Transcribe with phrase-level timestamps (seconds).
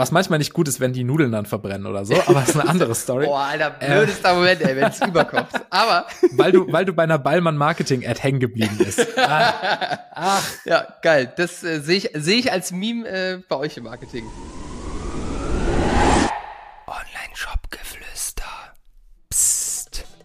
[0.00, 2.58] Was manchmal nicht gut ist, wenn die Nudeln dann verbrennen oder so, aber das ist
[2.58, 3.26] eine andere Story.
[3.26, 5.48] Boah, Alter, blödester äh, Moment, ey, wenn es überkommt.
[5.68, 6.06] Aber.
[6.32, 9.06] weil du, weil du bei einer Ballmann-Marketing-Ad hängen geblieben bist.
[9.20, 9.98] Ah.
[10.12, 10.42] Ach.
[10.64, 11.32] Ja, geil.
[11.36, 14.24] Das äh, sehe ich, seh ich als Meme äh, bei euch im Marketing.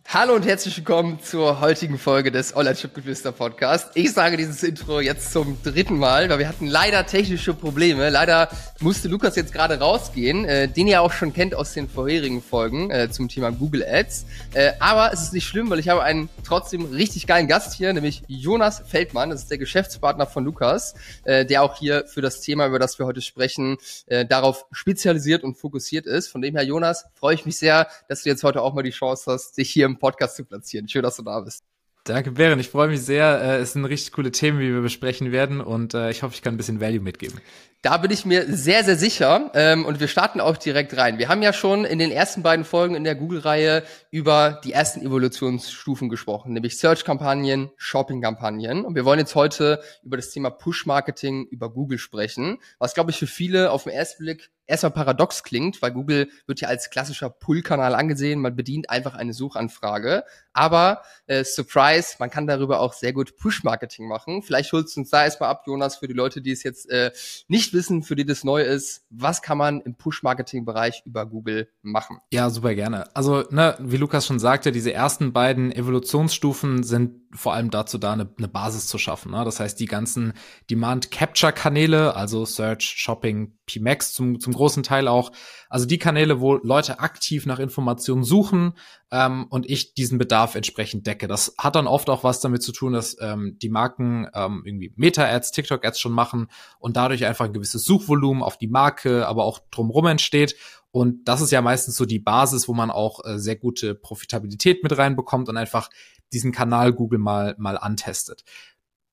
[0.07, 3.89] Hallo und herzlich willkommen zur heutigen Folge des Online-Shop-Geflüster Podcast.
[3.95, 8.11] Ich sage dieses Intro jetzt zum dritten Mal, weil wir hatten leider technische Probleme.
[8.11, 8.47] Leider
[8.79, 12.91] musste Lukas jetzt gerade rausgehen, äh, den ihr auch schon kennt aus den vorherigen Folgen
[12.91, 14.27] äh, zum Thema Google Ads.
[14.53, 17.91] Äh, aber es ist nicht schlimm, weil ich habe einen trotzdem richtig geilen Gast hier,
[17.91, 19.31] nämlich Jonas Feldmann.
[19.31, 22.99] Das ist der Geschäftspartner von Lukas, äh, der auch hier für das Thema, über das
[22.99, 26.27] wir heute sprechen, äh, darauf spezialisiert und fokussiert ist.
[26.27, 28.91] Von dem her, Jonas, freue ich mich sehr, dass du jetzt heute auch mal die
[28.91, 30.87] Chance hast, dich hier im Podcast zu platzieren.
[30.87, 31.63] Schön, dass du da bist.
[32.05, 32.59] Danke, Beren.
[32.59, 33.41] Ich freue mich sehr.
[33.41, 36.43] Äh, es sind richtig coole Themen, wie wir besprechen werden und äh, ich hoffe, ich
[36.43, 37.41] kann ein bisschen Value mitgeben.
[37.81, 39.51] Da bin ich mir sehr, sehr sicher.
[39.55, 41.17] Ähm, und wir starten auch direkt rein.
[41.17, 45.01] Wir haben ja schon in den ersten beiden Folgen in der Google-Reihe über die ersten
[45.01, 48.85] Evolutionsstufen gesprochen, nämlich Search-Kampagnen, Shopping-Kampagnen.
[48.85, 53.17] Und wir wollen jetzt heute über das Thema Push-Marketing über Google sprechen, was, glaube ich,
[53.17, 57.29] für viele auf den ersten Blick erstmal paradox klingt, weil Google wird ja als klassischer
[57.29, 58.41] Pull-Kanal angesehen.
[58.41, 60.23] Man bedient einfach eine Suchanfrage.
[60.53, 64.41] Aber, äh, Surprise, man kann darüber auch sehr gut Push-Marketing machen.
[64.41, 67.11] Vielleicht holst du uns da erstmal ab, Jonas, für die Leute, die es jetzt äh,
[67.47, 72.19] nicht wissen, für die das neu ist, was kann man im Push-Marketing-Bereich über Google machen?
[72.31, 73.13] Ja, super gerne.
[73.15, 78.13] Also, ne, wie Lukas schon sagte, diese ersten beiden Evolutionsstufen sind vor allem dazu da,
[78.13, 79.31] eine, eine Basis zu schaffen.
[79.31, 79.43] Ne?
[79.43, 80.33] Das heißt, die ganzen
[80.69, 85.31] Demand-Capture-Kanäle, also Search, Shopping, PMAX zum, zum großen Teil auch,
[85.69, 88.73] also die Kanäle, wo Leute aktiv nach Informationen suchen
[89.11, 91.27] ähm, und ich diesen Bedarf entsprechend decke.
[91.27, 94.93] Das hat dann oft auch was damit zu tun, dass ähm, die Marken ähm, irgendwie
[94.95, 96.47] Meta-Ads, TikTok-Ads schon machen
[96.79, 100.55] und dadurch einfach ein gewisses Suchvolumen auf die Marke, aber auch drumherum entsteht.
[100.91, 104.81] Und das ist ja meistens so die Basis, wo man auch äh, sehr gute Profitabilität
[104.81, 105.89] mit reinbekommt und einfach
[106.31, 108.43] diesen Kanal Google mal, mal antestet.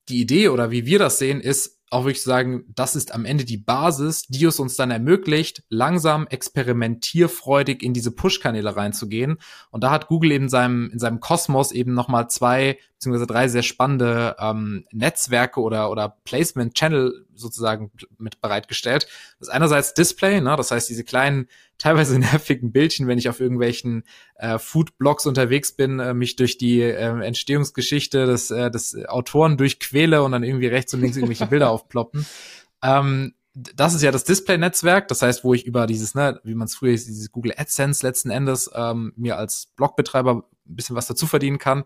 [0.09, 3.45] Die Idee oder wie wir das sehen, ist auch wirklich sagen, das ist am Ende
[3.45, 9.39] die Basis, die es uns dann ermöglicht, langsam experimentierfreudig in diese Push-Kanäle reinzugehen.
[9.71, 13.49] Und da hat Google eben in seinem, in seinem Kosmos eben nochmal zwei beziehungsweise drei
[13.49, 19.09] sehr spannende ähm, Netzwerke oder, oder Placement-Channel sozusagen mit bereitgestellt.
[19.41, 21.49] Das ist einerseits Display, ne, das heißt diese kleinen,
[21.79, 24.05] teilweise nervigen Bildchen, wenn ich auf irgendwelchen
[24.37, 30.23] äh, Food-Blogs unterwegs bin, äh, mich durch die äh, Entstehungsgeschichte des, äh, des Autoren durchquäle
[30.23, 32.27] und dann irgendwie rechts und links irgendwelche Bilder aufploppen.
[32.83, 36.67] Ähm, das ist ja das Display-Netzwerk, das heißt, wo ich über dieses, ne, wie man
[36.67, 41.07] es früher hieß, dieses Google AdSense letzten Endes ähm, mir als Blogbetreiber ein bisschen was
[41.07, 41.85] dazu verdienen kann.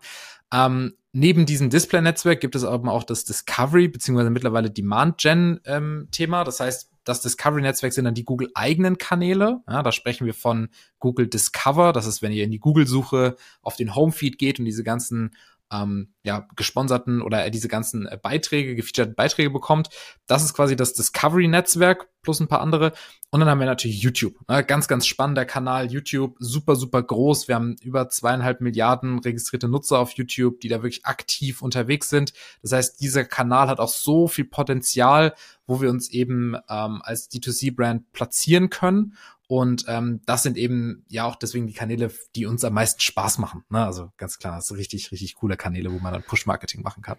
[0.53, 6.39] Ähm, neben diesem Display-Netzwerk gibt es aber auch das Discovery beziehungsweise mittlerweile Demand-Gen-Thema.
[6.39, 9.61] Ähm, das heißt, das Discovery-Netzwerk sind dann die Google-eigenen Kanäle.
[9.67, 10.69] Ja, da sprechen wir von
[10.99, 11.91] Google Discover.
[11.91, 15.31] Das ist, wenn ihr in die Google-Suche auf den Homefeed geht und diese ganzen
[15.71, 19.89] ähm, ja, gesponserten oder äh, diese ganzen äh, Beiträge, gefeaturten Beiträge bekommt.
[20.27, 22.93] Das ist quasi das Discovery-Netzwerk plus ein paar andere.
[23.29, 24.35] Und dann haben wir natürlich YouTube.
[24.49, 24.63] Ne?
[24.63, 25.91] Ganz, ganz spannender Kanal.
[25.91, 27.47] YouTube, super, super groß.
[27.47, 32.33] Wir haben über zweieinhalb Milliarden registrierte Nutzer auf YouTube, die da wirklich aktiv unterwegs sind.
[32.61, 35.33] Das heißt, dieser Kanal hat auch so viel Potenzial,
[35.65, 39.15] wo wir uns eben ähm, als D2C-Brand platzieren können.
[39.47, 43.37] Und ähm, das sind eben ja auch deswegen die Kanäle, die uns am meisten Spaß
[43.37, 43.63] machen.
[43.69, 43.85] Ne?
[43.85, 47.17] Also ganz klar, das sind richtig, richtig coole Kanäle, wo man dann Push-Marketing machen kann.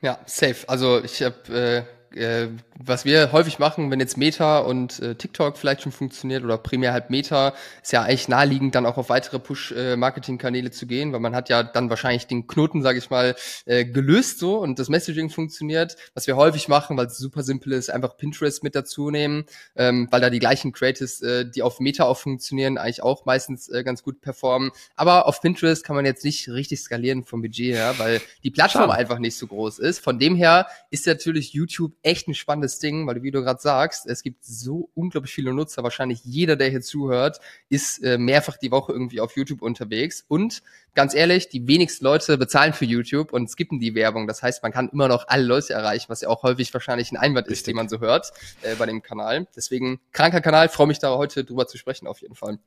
[0.00, 0.68] Ja, safe.
[0.68, 2.48] Also ich habe äh, äh,
[2.78, 6.92] was wir häufig machen, wenn jetzt Meta und äh, TikTok vielleicht schon funktioniert oder primär
[6.92, 11.34] halt Meta, ist ja eigentlich naheliegend, dann auch auf weitere Push-Marketing-Kanäle zu gehen, weil man
[11.34, 13.34] hat ja dann wahrscheinlich den Knoten, sage ich mal,
[13.66, 15.96] äh, gelöst so und das Messaging funktioniert.
[16.14, 19.44] Was wir häufig machen, weil es super simpel ist, einfach Pinterest mit dazu nehmen,
[19.76, 23.68] ähm, weil da die gleichen Creatives, äh, die auf Meta auch funktionieren, eigentlich auch meistens
[23.68, 24.70] äh, ganz gut performen.
[24.96, 28.84] Aber auf Pinterest kann man jetzt nicht richtig skalieren vom Budget her, weil die Plattform
[28.84, 28.98] Schade.
[28.98, 29.98] einfach nicht so groß ist.
[29.98, 34.06] Von dem her ist natürlich YouTube echt ein spannendes Ding, weil wie du gerade sagst,
[34.06, 35.82] es gibt so unglaublich viele Nutzer.
[35.82, 40.24] Wahrscheinlich jeder, der hier zuhört, ist äh, mehrfach die Woche irgendwie auf YouTube unterwegs.
[40.28, 40.62] Und
[40.94, 44.26] ganz ehrlich, die wenigsten Leute bezahlen für YouTube und skippen die Werbung.
[44.26, 47.16] Das heißt, man kann immer noch alle Leute erreichen, was ja auch häufig wahrscheinlich ein
[47.16, 47.60] Einwand Richtig.
[47.60, 48.32] ist, den man so hört
[48.62, 49.46] äh, bei dem Kanal.
[49.56, 52.58] Deswegen kranker Kanal, freue mich da heute drüber zu sprechen auf jeden Fall.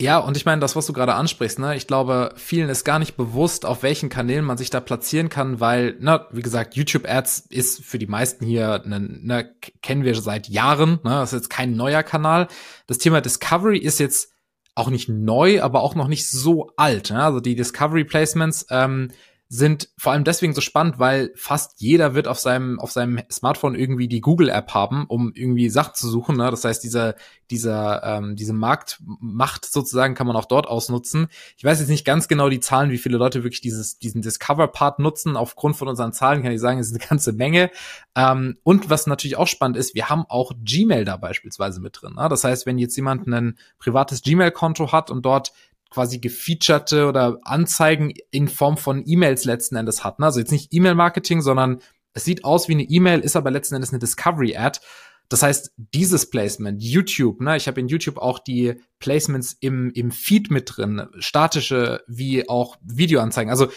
[0.00, 3.00] Ja, und ich meine, das, was du gerade ansprichst, ne, ich glaube, vielen ist gar
[3.00, 7.46] nicht bewusst, auf welchen Kanälen man sich da platzieren kann, weil, ne, wie gesagt, YouTube-Ads
[7.48, 9.52] ist für die meisten hier, ne, ne,
[9.82, 12.46] kennen wir seit Jahren, ne, das ist jetzt kein neuer Kanal.
[12.86, 14.30] Das Thema Discovery ist jetzt
[14.78, 17.10] auch nicht neu, aber auch noch nicht so alt.
[17.10, 17.22] Ne?
[17.22, 19.10] Also die Discovery Placements ähm,
[19.50, 23.74] sind vor allem deswegen so spannend, weil fast jeder wird auf seinem, auf seinem Smartphone
[23.74, 26.36] irgendwie die Google-App haben, um irgendwie Sachen zu suchen.
[26.36, 26.50] Ne?
[26.50, 27.14] Das heißt, dieser,
[27.50, 31.28] dieser, ähm, diese Marktmacht sozusagen kann man auch dort ausnutzen.
[31.56, 34.98] Ich weiß jetzt nicht ganz genau die Zahlen, wie viele Leute wirklich dieses, diesen Discover-Part
[34.98, 35.34] nutzen.
[35.34, 37.70] Aufgrund von unseren Zahlen kann ich sagen, es ist eine ganze Menge.
[38.14, 42.16] Ähm, und was natürlich auch spannend ist, wir haben auch Gmail da beispielsweise mit drin.
[42.16, 42.28] Ne?
[42.28, 45.52] Das heißt, wenn jetzt jemand ein privates Gmail-Konto hat und dort
[45.90, 50.18] quasi gefeaturete oder Anzeigen in Form von E-Mails letzten Endes hat.
[50.18, 50.26] Ne?
[50.26, 51.80] Also jetzt nicht E-Mail-Marketing, sondern
[52.12, 54.80] es sieht aus wie eine E-Mail, ist aber letzten Endes eine Discovery-Ad.
[55.28, 60.10] Das heißt, dieses Placement, YouTube, ne, ich habe in YouTube auch die Placements im, im
[60.10, 63.50] Feed mit drin, statische wie auch Videoanzeigen.
[63.50, 63.68] Also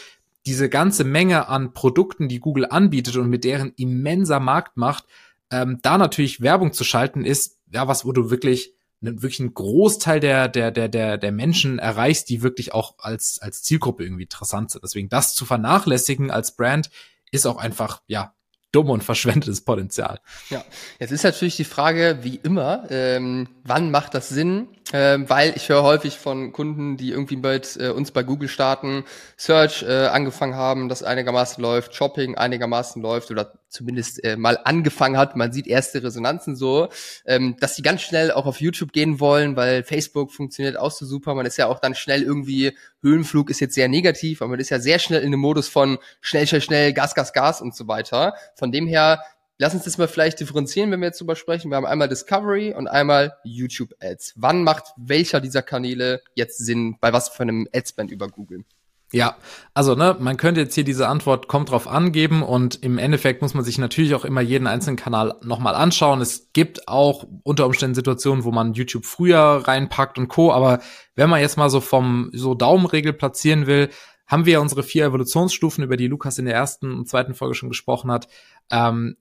[0.46, 5.06] diese ganze Menge an Produkten, die Google anbietet und mit deren immenser Markt macht,
[5.52, 10.20] ähm, da natürlich Werbung zu schalten, ist ja was, wo du wirklich wirklich einen Großteil
[10.20, 14.72] der, der, der, der, der Menschen erreichst, die wirklich auch als, als Zielgruppe irgendwie interessant
[14.72, 14.84] sind.
[14.84, 16.90] Deswegen das zu vernachlässigen als Brand
[17.32, 18.34] ist auch einfach, ja,
[18.72, 20.20] dumm und verschwendetes Potenzial.
[20.50, 20.64] Ja,
[21.00, 24.68] jetzt ist natürlich die Frage, wie immer, ähm, wann macht das Sinn?
[24.94, 29.04] Ähm, weil ich höre häufig von Kunden, die irgendwie mit äh, uns bei Google starten,
[29.38, 35.18] Search äh, angefangen haben, das einigermaßen läuft, Shopping einigermaßen läuft oder zumindest äh, mal angefangen
[35.18, 35.36] hat.
[35.36, 36.90] Man sieht erste Resonanzen so,
[37.26, 41.06] ähm, dass die ganz schnell auch auf YouTube gehen wollen, weil Facebook funktioniert auch so
[41.06, 41.34] super.
[41.34, 44.70] Man ist ja auch dann schnell irgendwie, Höhenflug ist jetzt sehr negativ, aber man ist
[44.70, 47.88] ja sehr schnell in dem Modus von schnell, schnell, schnell, Gas, Gas, Gas und so
[47.88, 48.36] weiter.
[48.56, 49.24] Von dem her
[49.58, 51.70] Lass uns das mal vielleicht differenzieren, wenn wir jetzt drüber sprechen.
[51.70, 54.34] Wir haben einmal Discovery und einmal YouTube Ads.
[54.38, 56.98] Wann macht welcher dieser Kanäle jetzt Sinn?
[57.00, 58.66] Bei was für einem Adspend über Google?
[59.14, 59.36] Ja,
[59.74, 63.54] also ne, man könnte jetzt hier diese Antwort kommt drauf angeben und im Endeffekt muss
[63.54, 66.22] man sich natürlich auch immer jeden einzelnen Kanal nochmal anschauen.
[66.22, 70.54] Es gibt auch unter Umständen Situationen, wo man YouTube früher reinpackt und Co.
[70.54, 70.80] Aber
[71.16, 73.90] wenn man jetzt mal so vom so Daumenregel platzieren will,
[74.28, 77.68] haben wir unsere vier Evolutionsstufen, über die Lukas in der ersten und zweiten Folge schon
[77.68, 78.30] gesprochen hat.
[78.72, 79.18] Ähm,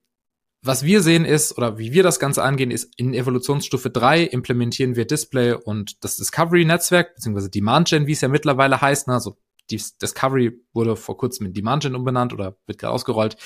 [0.63, 4.95] was wir sehen ist, oder wie wir das Ganze angehen, ist in Evolutionsstufe 3 implementieren
[4.95, 9.07] wir Display und das Discovery-Netzwerk, beziehungsweise Demand Gen, wie es ja mittlerweile heißt.
[9.07, 9.15] Ne?
[9.15, 9.37] Also
[9.71, 13.37] Discovery wurde vor kurzem in Demand Gen umbenannt oder wird gerade ausgerollt.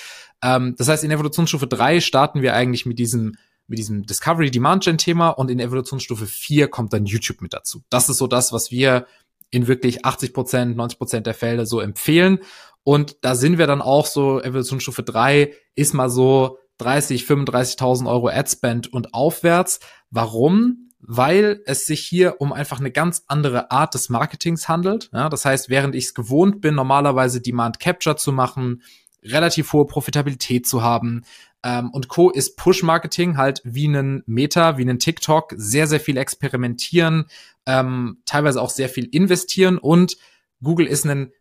[0.41, 3.35] Ähm, das heißt, in Evolutionsstufe 3 starten wir eigentlich mit diesem
[3.67, 7.83] mit diesem Discovery Demand Gen Thema und in Evolutionsstufe 4 kommt dann YouTube mit dazu.
[7.89, 9.07] Das ist so das, was wir
[9.49, 12.39] in wirklich 80 Prozent, 90 Prozent der Fälle so empfehlen.
[12.83, 18.27] Und da sind wir dann auch so, Evolutionsstufe 3 ist mal so 30, 35.000 Euro
[18.27, 19.79] Adspend und aufwärts.
[20.11, 20.84] Warum?
[21.07, 25.09] Weil es sich hier um einfach eine ganz andere Art des Marketings handelt.
[25.13, 28.81] Ja, das heißt, während ich es gewohnt bin, normalerweise Demand Capture zu machen,
[29.23, 31.23] relativ hohe Profitabilität zu haben,
[31.65, 32.29] ähm, und Co.
[32.29, 37.25] ist Push-Marketing halt wie einen Meta, wie einen TikTok, sehr, sehr viel experimentieren,
[37.65, 40.17] ähm, teilweise auch sehr viel investieren und
[40.61, 41.31] Google ist ein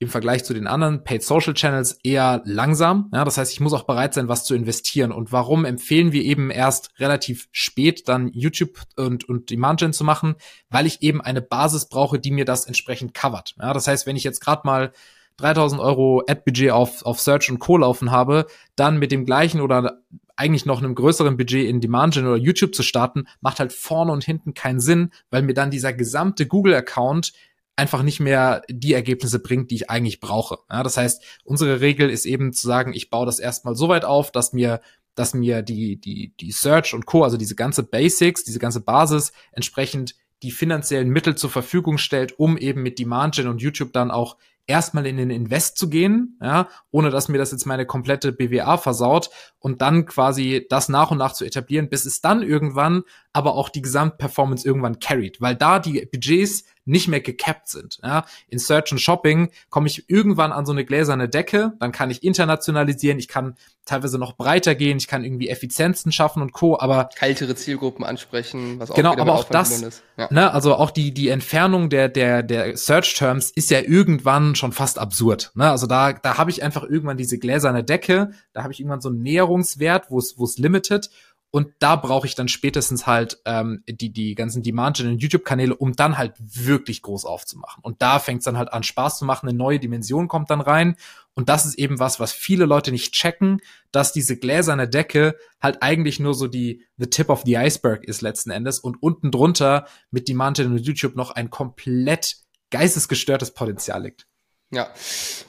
[0.00, 3.10] im Vergleich zu den anderen Paid Social Channels eher langsam.
[3.12, 5.12] Ja, das heißt, ich muss auch bereit sein, was zu investieren.
[5.12, 10.04] Und warum empfehlen wir eben erst relativ spät dann YouTube und, und Demand Gen zu
[10.04, 10.34] machen?
[10.68, 13.54] Weil ich eben eine Basis brauche, die mir das entsprechend covert.
[13.58, 14.92] Ja, das heißt, wenn ich jetzt gerade mal
[15.36, 17.76] 3000 Euro Ad-Budget auf, auf Search und Co.
[17.76, 18.46] laufen habe,
[18.76, 20.00] dann mit dem gleichen oder
[20.36, 24.12] eigentlich noch einem größeren Budget in Demand Gen oder YouTube zu starten, macht halt vorne
[24.12, 27.32] und hinten keinen Sinn, weil mir dann dieser gesamte Google-Account
[27.76, 30.58] einfach nicht mehr die Ergebnisse bringt, die ich eigentlich brauche.
[30.70, 34.04] Ja, das heißt, unsere Regel ist eben zu sagen, ich baue das erstmal so weit
[34.04, 34.80] auf, dass mir
[35.14, 39.32] dass mir die, die, die Search und Co., also diese ganze Basics, diese ganze Basis
[39.52, 44.10] entsprechend die finanziellen Mittel zur Verfügung stellt, um eben mit Demand Gen und YouTube dann
[44.10, 48.32] auch erstmal in den Invest zu gehen, ja, ohne dass mir das jetzt meine komplette
[48.32, 53.02] BWA versaut und dann quasi das nach und nach zu etablieren, bis es dann irgendwann
[53.32, 57.98] aber auch die Gesamtperformance irgendwann carried, weil da die Budgets nicht mehr gecapped sind.
[58.02, 58.26] Ja.
[58.48, 62.22] In Search und Shopping komme ich irgendwann an so eine gläserne Decke, dann kann ich
[62.22, 66.78] internationalisieren, ich kann teilweise noch breiter gehen, ich kann irgendwie Effizienzen schaffen und Co.
[66.78, 70.02] Aber kältere Zielgruppen ansprechen, was auch genau, aber auch das.
[70.16, 70.28] Ja.
[70.30, 74.72] Ne, also auch die die Entfernung der der der Search Terms ist ja irgendwann schon
[74.72, 75.52] fast absurd.
[75.54, 75.70] Ne?
[75.70, 79.08] Also da da habe ich einfach irgendwann diese gläserne Decke, da habe ich irgendwann so
[79.08, 81.10] einen Näherungswert, wo es wo es limited
[81.54, 85.92] und da brauche ich dann spätestens halt ähm, die, die ganzen Demand Gen YouTube-Kanäle, um
[85.92, 87.80] dann halt wirklich groß aufzumachen.
[87.84, 90.60] Und da fängt es dann halt an, Spaß zu machen, eine neue Dimension kommt dann
[90.60, 90.96] rein.
[91.34, 93.60] Und das ist eben was, was viele Leute nicht checken,
[93.92, 98.20] dass diese gläserne Decke halt eigentlich nur so die the tip of the iceberg ist
[98.20, 102.38] letzten Endes und unten drunter mit Demand Gen und YouTube noch ein komplett
[102.70, 104.26] geistesgestörtes Potenzial liegt.
[104.74, 104.90] Ja,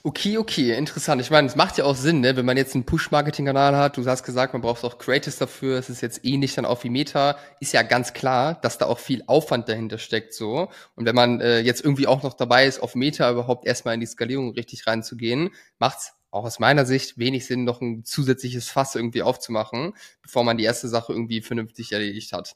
[0.03, 1.19] okay, okay, interessant.
[1.19, 2.35] Ich meine, es macht ja auch Sinn, ne?
[2.35, 3.97] wenn man jetzt einen Push-Marketing-Kanal hat.
[3.97, 5.79] Du hast gesagt, man braucht auch Creatives dafür.
[5.79, 7.35] Es ist jetzt ähnlich dann auch wie Meta.
[7.59, 10.35] Ist ja ganz klar, dass da auch viel Aufwand dahinter steckt.
[10.35, 10.69] so.
[10.95, 13.99] Und wenn man äh, jetzt irgendwie auch noch dabei ist, auf Meta überhaupt erstmal in
[13.99, 18.95] die Skalierung richtig reinzugehen, macht's auch aus meiner Sicht wenig Sinn, noch ein zusätzliches Fass
[18.95, 22.55] irgendwie aufzumachen, bevor man die erste Sache irgendwie vernünftig erledigt hat.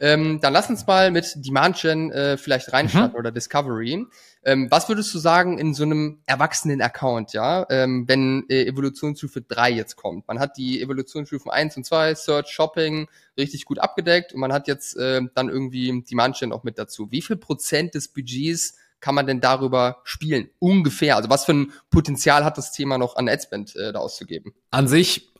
[0.00, 3.18] Ähm, dann lass uns mal mit Demand Gen äh, vielleicht reinstarten mhm.
[3.18, 4.06] oder Discovery.
[4.42, 9.42] Ähm, was würdest du sagen in so einem erwachsenen Account, ja, ähm, wenn äh, Evolutionsstufe
[9.42, 10.26] 3 jetzt kommt?
[10.26, 14.66] Man hat die Evolutionsstufen 1 und 2, Search, Shopping, richtig gut abgedeckt und man hat
[14.66, 17.10] jetzt äh, dann irgendwie Demand Gen auch mit dazu.
[17.10, 20.50] Wie viel Prozent des Budgets kann man denn darüber spielen?
[20.58, 21.16] Ungefähr.
[21.16, 24.52] Also was für ein Potenzial hat das Thema noch an Adspend äh, da auszugeben?
[24.70, 25.30] An sich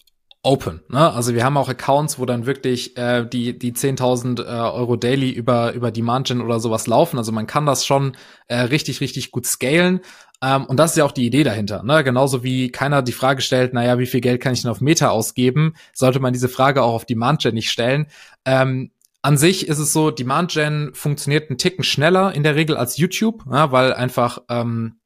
[0.43, 0.81] open.
[0.89, 1.13] Ne?
[1.13, 5.31] Also wir haben auch Accounts, wo dann wirklich äh, die die 10.000 äh, Euro daily
[5.31, 7.19] über über Demand Gen oder sowas laufen.
[7.19, 8.17] Also man kann das schon
[8.49, 10.01] äh, richtig richtig gut scalen.
[10.43, 11.83] Ähm, und das ist ja auch die Idee dahinter.
[11.83, 12.03] Ne?
[12.03, 15.11] Genauso wie keiner die Frage stellt, naja, wie viel Geld kann ich denn auf Meta
[15.11, 18.07] ausgeben, sollte man diese Frage auch auf Demand Gen nicht stellen.
[18.47, 18.91] Ähm,
[19.23, 22.97] an sich ist es so, Demand Gen funktioniert einen Ticken schneller in der Regel als
[22.97, 25.01] YouTube, ja, weil einfach ähm,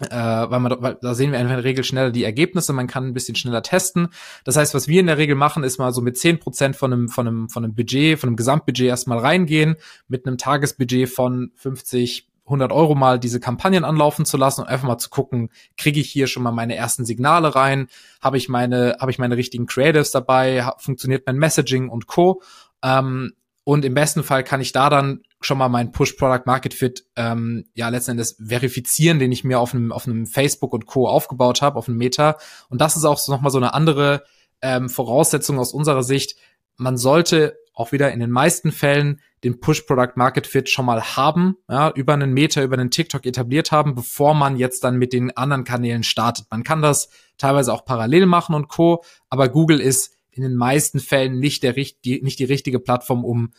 [0.00, 2.86] äh, weil man weil, da sehen wir einfach in der Regel schneller die Ergebnisse, man
[2.86, 4.08] kann ein bisschen schneller testen.
[4.44, 6.92] Das heißt, was wir in der Regel machen, ist mal so mit zehn Prozent von
[6.92, 11.50] einem, von einem, von einem Budget, von einem Gesamtbudget erstmal reingehen, mit einem Tagesbudget von
[11.54, 15.98] 50, 100 Euro mal diese Kampagnen anlaufen zu lassen und einfach mal zu gucken, kriege
[15.98, 17.88] ich hier schon mal meine ersten Signale rein,
[18.20, 22.42] habe ich meine, habe ich meine richtigen Creatives dabei, funktioniert mein Messaging und Co.
[22.82, 23.32] Ähm,
[23.68, 27.04] und im besten Fall kann ich da dann schon mal meinen Push Product Market Fit
[27.16, 31.08] ähm, ja letzten Endes verifizieren, den ich mir auf einem auf einem Facebook und Co
[31.08, 32.38] aufgebaut habe, auf einem Meta.
[32.68, 34.22] Und das ist auch so nochmal so eine andere
[34.62, 36.36] ähm, Voraussetzung aus unserer Sicht.
[36.76, 41.02] Man sollte auch wieder in den meisten Fällen den Push Product Market Fit schon mal
[41.16, 45.12] haben, ja, über einen Meta, über einen TikTok etabliert haben, bevor man jetzt dann mit
[45.12, 46.46] den anderen Kanälen startet.
[46.52, 49.02] Man kann das teilweise auch parallel machen und Co.
[49.28, 53.52] Aber Google ist in den meisten Fällen nicht, der, die, nicht die richtige Plattform, um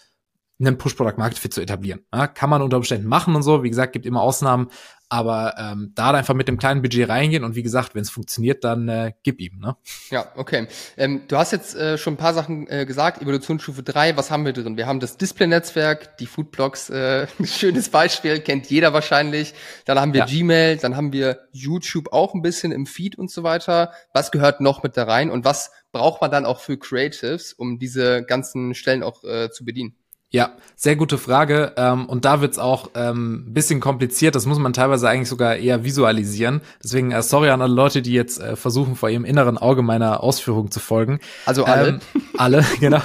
[0.60, 2.02] einen Push-Product-Market-Fit zu etablieren.
[2.14, 3.64] Ja, kann man unter Umständen machen und so.
[3.64, 4.70] Wie gesagt, gibt immer Ausnahmen,
[5.10, 8.64] aber ähm, da einfach mit dem kleinen Budget reingehen und wie gesagt, wenn es funktioniert,
[8.64, 9.60] dann äh, gib ihm.
[9.60, 9.78] Ne?
[10.10, 10.68] Ja, okay.
[10.98, 13.22] Ähm, du hast jetzt äh, schon ein paar Sachen äh, gesagt.
[13.22, 14.78] Evolutionsstufe 3, was haben wir drin?
[14.78, 19.54] Wir haben das Display-Netzwerk, die Foodblocks, äh, ein schönes Beispiel, kennt jeder wahrscheinlich.
[19.86, 20.26] Dann haben wir ja.
[20.26, 23.94] Gmail, dann haben wir YouTube auch ein bisschen im Feed und so weiter.
[24.14, 27.80] Was gehört noch mit da rein und was braucht man dann auch für Creatives, um
[27.80, 29.96] diese ganzen Stellen auch äh, zu bedienen?
[30.30, 31.72] Ja, sehr gute Frage.
[31.78, 34.36] Ähm, und da wird's auch ähm, bisschen kompliziert.
[34.36, 36.60] Das muss man teilweise eigentlich sogar eher visualisieren.
[36.84, 40.22] Deswegen äh, sorry an alle Leute, die jetzt äh, versuchen, vor ihrem inneren Auge meiner
[40.22, 41.22] Ausführung zu folgen.
[41.46, 41.88] Also alle.
[41.88, 42.00] Ähm,
[42.38, 43.02] alle, genau.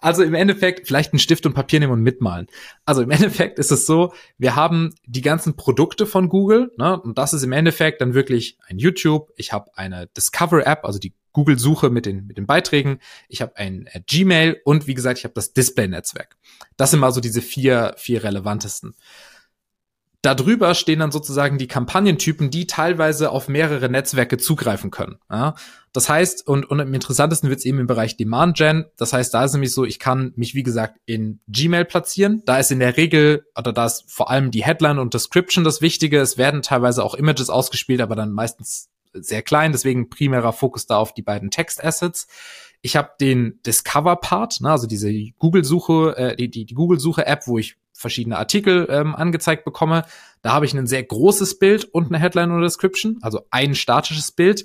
[0.00, 2.46] Also im Endeffekt vielleicht einen Stift und Papier nehmen und mitmalen.
[2.84, 6.70] Also im Endeffekt ist es so, wir haben die ganzen Produkte von Google.
[6.78, 7.00] Ne?
[7.00, 9.32] Und das ist im Endeffekt dann wirklich ein YouTube.
[9.34, 13.00] Ich habe eine Discover-App, also die Google-Suche mit den, mit den Beiträgen.
[13.28, 16.36] Ich habe ein äh, Gmail und wie gesagt, ich habe das Display-Netzwerk.
[16.76, 18.94] Das sind mal so diese vier, vier relevantesten.
[20.22, 25.16] Darüber stehen dann sozusagen die Kampagnentypen, die teilweise auf mehrere Netzwerke zugreifen können.
[25.30, 25.54] Ja?
[25.94, 28.84] Das heißt, und, und am interessantesten wird es eben im Bereich Demand Gen.
[28.98, 32.42] Das heißt, da ist nämlich so, ich kann mich, wie gesagt, in Gmail platzieren.
[32.44, 35.80] Da ist in der Regel, oder da ist vor allem die Headline und Description das
[35.80, 36.20] Wichtige.
[36.20, 40.96] Es werden teilweise auch Images ausgespielt, aber dann meistens sehr klein, deswegen primärer Fokus da
[40.96, 42.26] auf die beiden Text-Assets.
[42.82, 47.76] Ich habe den Discover-Part, ne, also diese Google-Suche, äh, die, die, die Google-Suche-App, wo ich
[47.92, 50.04] verschiedene Artikel ähm, angezeigt bekomme.
[50.42, 54.32] Da habe ich ein sehr großes Bild und eine Headline oder Description, also ein statisches
[54.32, 54.64] Bild.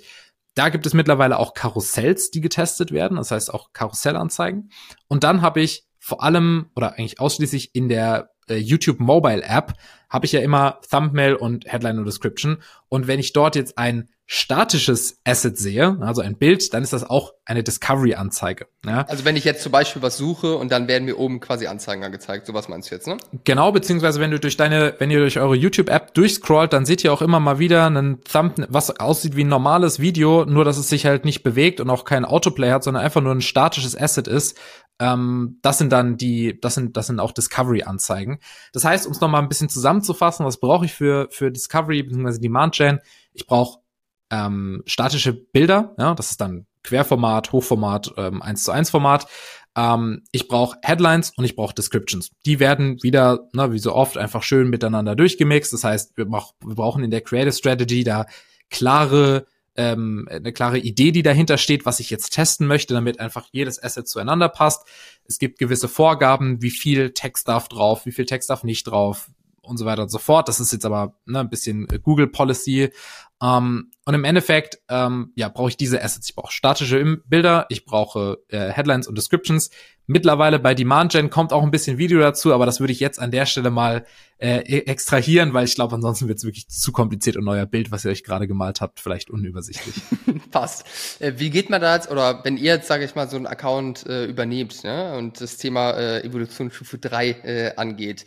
[0.53, 4.71] Da gibt es mittlerweile auch Karussells, die getestet werden, das heißt auch Karussellanzeigen.
[5.09, 9.73] Und dann habe ich vor allem oder eigentlich ausschließlich in der äh, YouTube Mobile App
[10.09, 12.57] habe ich ja immer Thumbnail und Headline und Description.
[12.89, 17.03] Und wenn ich dort jetzt ein statisches Asset sehe, also ein Bild, dann ist das
[17.03, 18.65] auch eine Discovery-Anzeige.
[18.83, 19.03] Ja.
[19.07, 22.03] Also wenn ich jetzt zum Beispiel was suche und dann werden mir oben quasi Anzeigen
[22.03, 23.17] angezeigt, sowas meinst du jetzt, ne?
[23.43, 27.13] Genau, beziehungsweise wenn du durch deine, wenn ihr durch eure YouTube-App durchscrollt, dann seht ihr
[27.13, 30.89] auch immer mal wieder einen Thumbnail, was aussieht wie ein normales Video, nur dass es
[30.89, 34.27] sich halt nicht bewegt und auch kein Autoplay hat, sondern einfach nur ein statisches Asset
[34.27, 34.57] ist.
[34.99, 38.39] Ähm, das sind dann die, das sind, das sind auch Discovery-Anzeigen.
[38.71, 42.39] Das heißt, um es nochmal ein bisschen zusammenzufassen, was brauche ich für, für Discovery bzw.
[42.39, 42.99] Demand Gen?
[43.33, 43.79] Ich brauche
[44.31, 49.27] ähm, statische Bilder, ja, das ist dann Querformat, Hochformat, ähm, 1 zu 1 Format.
[49.75, 52.31] Ähm, ich brauche Headlines und ich brauche Descriptions.
[52.45, 55.73] Die werden wieder, na, wie so oft, einfach schön miteinander durchgemixt.
[55.73, 58.25] Das heißt, wir, brauch, wir brauchen in der Creative Strategy da
[58.69, 63.47] klare ähm, eine klare Idee, die dahinter steht, was ich jetzt testen möchte, damit einfach
[63.51, 64.87] jedes Asset zueinander passt.
[65.25, 69.29] Es gibt gewisse Vorgaben, wie viel Text darf drauf, wie viel Text darf nicht drauf,
[69.65, 70.47] und so weiter und so fort.
[70.47, 72.91] Das ist jetzt aber ne, ein bisschen Google Policy.
[73.41, 76.29] Ähm, und im Endeffekt, ähm, ja, brauche ich diese Assets.
[76.29, 79.71] Ich brauche statische Bilder, ich brauche äh, Headlines und Descriptions.
[80.07, 83.19] Mittlerweile bei Demand Gen kommt auch ein bisschen Video dazu, aber das würde ich jetzt
[83.19, 84.05] an der Stelle mal
[84.37, 87.91] äh, e-, extrahieren, weil ich glaube, ansonsten wird es wirklich zu kompliziert und euer Bild,
[87.91, 89.95] was ihr euch gerade gemalt habt, vielleicht unübersichtlich.
[90.51, 91.19] Passt.
[91.19, 93.47] Äh, wie geht man da jetzt, oder wenn ihr jetzt, sage ich mal, so einen
[93.47, 98.25] Account äh, übernehmt ne, und das Thema äh, Evolutionsstufe 3 äh, angeht,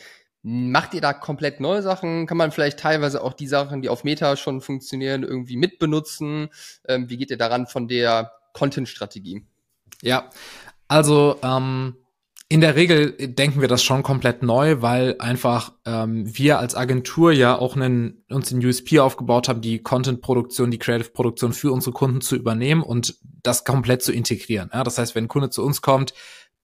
[0.51, 2.27] Macht ihr da komplett neue Sachen?
[2.27, 6.49] Kann man vielleicht teilweise auch die Sachen, die auf Meta schon funktionieren, irgendwie mitbenutzen?
[6.87, 9.45] Ähm, wie geht ihr daran von der Content-Strategie?
[10.01, 10.31] Ja,
[10.89, 11.97] also ähm,
[12.49, 17.31] in der Regel denken wir das schon komplett neu, weil einfach ähm, wir als Agentur
[17.31, 22.23] ja auch einen, uns den USP aufgebaut haben, die Content-Produktion, die Creative-Produktion für unsere Kunden
[22.23, 24.71] zu übernehmen und das komplett zu integrieren.
[24.73, 26.15] Ja, das heißt, wenn ein Kunde zu uns kommt,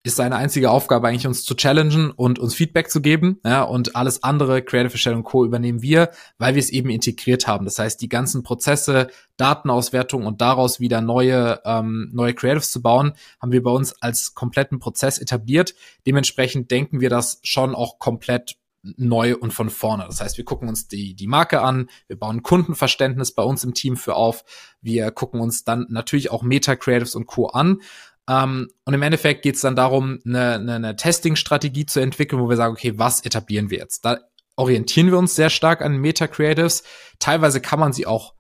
[0.05, 3.41] ist seine einzige Aufgabe eigentlich, uns zu challengen und uns Feedback zu geben.
[3.43, 5.47] Ja, und alles andere, Creative Erstellung Co.
[5.47, 7.65] übernehmen wir, weil wir es eben integriert haben.
[7.65, 9.09] Das heißt, die ganzen Prozesse,
[9.39, 14.35] Datenauswertung und daraus wieder neue, ähm, neue Creatives zu bauen, haben wir bei uns als
[14.35, 15.75] kompletten Prozess etabliert.
[16.07, 20.05] Dementsprechend denken wir das schon auch komplett neu und von vorne.
[20.07, 23.73] Das heißt, wir gucken uns die, die Marke an, wir bauen Kundenverständnis bei uns im
[23.73, 24.45] Team für auf,
[24.83, 27.47] wir gucken uns dann natürlich auch Meta-Creatives und Co.
[27.47, 27.81] an
[28.29, 32.49] ähm, und im Endeffekt geht es dann darum, eine, eine, eine Testing-Strategie zu entwickeln, wo
[32.49, 34.05] wir sagen, okay, was etablieren wir jetzt?
[34.05, 34.19] Da
[34.57, 36.85] orientieren wir uns sehr stark an Meta-Creatives.
[37.19, 38.35] Teilweise kann man sie auch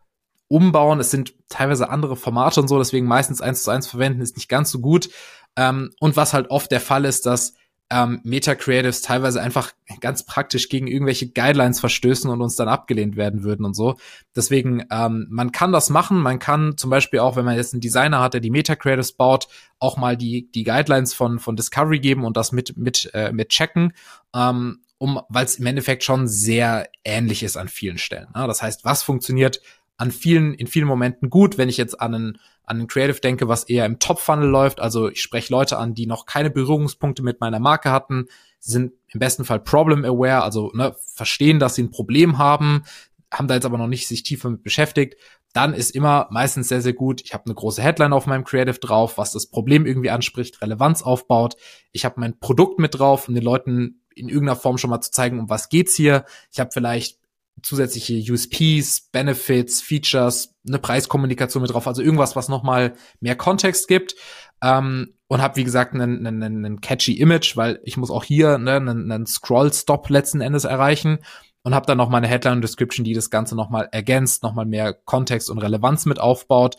[0.48, 1.00] umbauen.
[1.00, 4.48] Es sind teilweise andere Formate und so, deswegen meistens eins zu eins verwenden ist nicht
[4.48, 5.10] ganz so gut.
[5.56, 7.54] Ähm, und was halt oft der Fall ist, dass
[7.94, 9.70] ähm, Meta-Creatives teilweise einfach
[10.00, 13.96] ganz praktisch gegen irgendwelche Guidelines verstößen und uns dann abgelehnt werden würden und so.
[14.34, 16.18] Deswegen, ähm, man kann das machen.
[16.18, 19.46] Man kann zum Beispiel auch, wenn man jetzt einen Designer hat, der die Meta-Creatives baut,
[19.78, 23.50] auch mal die, die Guidelines von, von Discovery geben und das mit, mit, äh, mit
[23.50, 23.92] checken.
[24.34, 28.28] Ähm, um, weil es im Endeffekt schon sehr ähnlich ist an vielen Stellen.
[28.34, 28.46] Ne?
[28.48, 29.60] Das heißt, was funktioniert
[29.96, 33.48] an vielen, in vielen Momenten gut, wenn ich jetzt an einen an ein Creative denke,
[33.48, 34.80] was eher im Top-Funnel läuft.
[34.80, 38.26] Also ich spreche Leute an, die noch keine Berührungspunkte mit meiner Marke hatten,
[38.58, 42.84] sind im besten Fall problem-aware, also ne, verstehen, dass sie ein Problem haben,
[43.30, 45.16] haben da jetzt aber noch nicht sich tiefer mit beschäftigt.
[45.52, 47.20] Dann ist immer meistens sehr, sehr gut.
[47.22, 51.02] Ich habe eine große Headline auf meinem Creative drauf, was das Problem irgendwie anspricht, Relevanz
[51.02, 51.56] aufbaut.
[51.92, 55.10] Ich habe mein Produkt mit drauf, um den Leuten in irgendeiner Form schon mal zu
[55.10, 56.24] zeigen, um was geht's hier.
[56.50, 57.18] Ich habe vielleicht
[57.64, 64.14] zusätzliche USPs, Benefits, Features, eine Preiskommunikation mit drauf, also irgendwas, was nochmal mehr Kontext gibt.
[64.62, 68.59] Ähm, und habe wie gesagt einen, einen, einen catchy Image, weil ich muss auch hier
[68.59, 71.18] ne, einen, einen Scroll-Stop letzten Endes erreichen
[71.62, 74.42] und habe dann noch mal eine Headline und Description, die das Ganze noch mal ergänzt,
[74.42, 76.77] noch mal mehr Kontext und Relevanz mit aufbaut.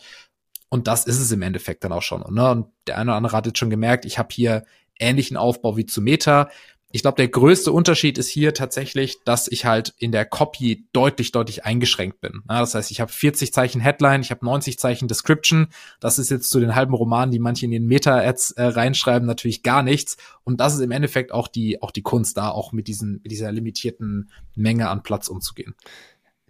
[0.68, 2.24] Und das ist es im Endeffekt dann auch schon.
[2.32, 2.50] Ne?
[2.50, 4.64] Und der eine oder andere hat jetzt schon gemerkt, ich habe hier
[4.98, 6.48] ähnlichen Aufbau wie zu Meta.
[6.92, 11.32] Ich glaube, der größte Unterschied ist hier tatsächlich, dass ich halt in der Copy deutlich,
[11.32, 12.42] deutlich eingeschränkt bin.
[12.48, 15.68] Ja, das heißt, ich habe 40 Zeichen Headline, ich habe 90 Zeichen Description.
[15.98, 19.64] Das ist jetzt zu den halben Romanen, die manche in den Meta-Ads äh, reinschreiben, natürlich
[19.64, 20.16] gar nichts.
[20.44, 23.32] Und das ist im Endeffekt auch die, auch die Kunst da, auch mit, diesen, mit
[23.32, 25.74] dieser limitierten Menge an Platz umzugehen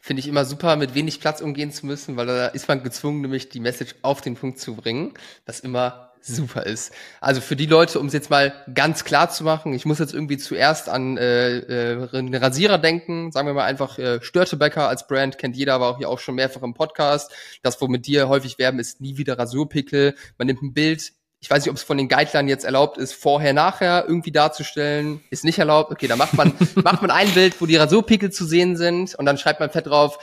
[0.07, 3.23] finde ich immer super, mit wenig Platz umgehen zu müssen, weil da ist man gezwungen,
[3.23, 5.15] nämlich die Message auf den Punkt zu bringen,
[5.47, 6.93] was immer super ist.
[7.21, 10.15] Also für die Leute, um es jetzt mal ganz klar zu machen, ich muss jetzt
[10.15, 15.39] irgendwie zuerst an äh, äh, Rasierer denken, sagen wir mal einfach äh, Störtebecker als Brand,
[15.39, 17.33] kennt jeder, aber auch hier auch schon mehrfach im Podcast.
[17.63, 20.15] Das, womit dir häufig werben, ist nie wieder Rasurpickel.
[20.39, 23.13] Man nimmt ein Bild, ich weiß nicht, ob es von den Guidelines jetzt erlaubt ist,
[23.13, 25.23] vorher, nachher irgendwie darzustellen.
[25.31, 25.93] Ist nicht erlaubt.
[25.93, 29.27] Okay, da macht man, macht man ein Bild, wo die Rasurpickel zu sehen sind und
[29.27, 30.19] dann schreibt man fett drauf,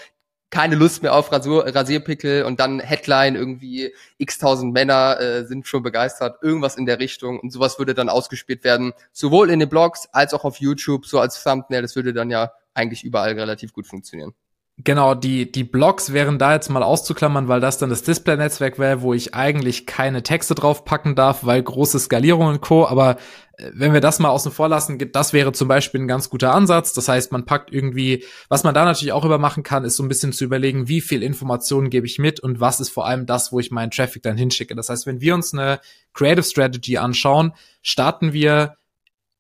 [0.54, 5.68] keine Lust mehr auf Rasur, Rasierpickel und dann Headline irgendwie x tausend Männer äh, sind
[5.68, 9.68] schon begeistert, irgendwas in der Richtung und sowas würde dann ausgespielt werden, sowohl in den
[9.68, 13.74] Blogs als auch auf YouTube, so als Thumbnail, das würde dann ja eigentlich überall relativ
[13.74, 14.36] gut funktionieren.
[14.78, 19.02] Genau, die, die Blogs wären da jetzt mal auszuklammern, weil das dann das Display-Netzwerk wäre,
[19.02, 22.88] wo ich eigentlich keine Texte draufpacken darf, weil große Skalierung und Co.
[22.88, 23.18] Aber
[23.58, 26.94] wenn wir das mal außen vor lassen, das wäre zum Beispiel ein ganz guter Ansatz.
[26.94, 30.10] Das heißt, man packt irgendwie, was man da natürlich auch übermachen kann, ist so ein
[30.10, 33.52] bisschen zu überlegen, wie viel Informationen gebe ich mit und was ist vor allem das,
[33.52, 34.76] wo ich meinen Traffic dann hinschicke.
[34.76, 35.80] Das heißt, wenn wir uns eine
[36.14, 38.78] Creative Strategy anschauen, starten wir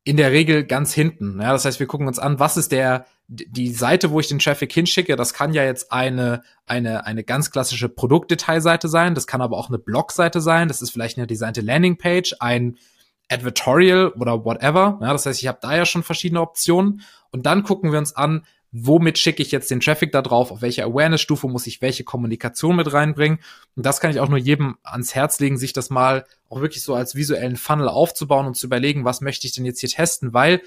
[0.04, 1.40] in der Regel ganz hinten.
[1.42, 4.40] Ja, das heißt, wir gucken uns an, was ist der die Seite, wo ich den
[4.40, 9.42] Traffic hinschicke, das kann ja jetzt eine, eine, eine ganz klassische Produktdetailseite sein, das kann
[9.42, 12.78] aber auch eine Blogseite sein, das ist vielleicht eine designte Landingpage, ein
[13.30, 15.00] Advertorial oder whatever.
[15.02, 17.02] Ja, das heißt, ich habe da ja schon verschiedene Optionen.
[17.32, 20.62] Und dann gucken wir uns an, womit schicke ich jetzt den Traffic da drauf, auf
[20.62, 23.40] welcher Awareness-Stufe muss ich welche Kommunikation mit reinbringen.
[23.76, 26.84] Und das kann ich auch nur jedem ans Herz legen, sich das mal auch wirklich
[26.84, 30.34] so als visuellen Funnel aufzubauen und zu überlegen, was möchte ich denn jetzt hier testen,
[30.34, 30.62] weil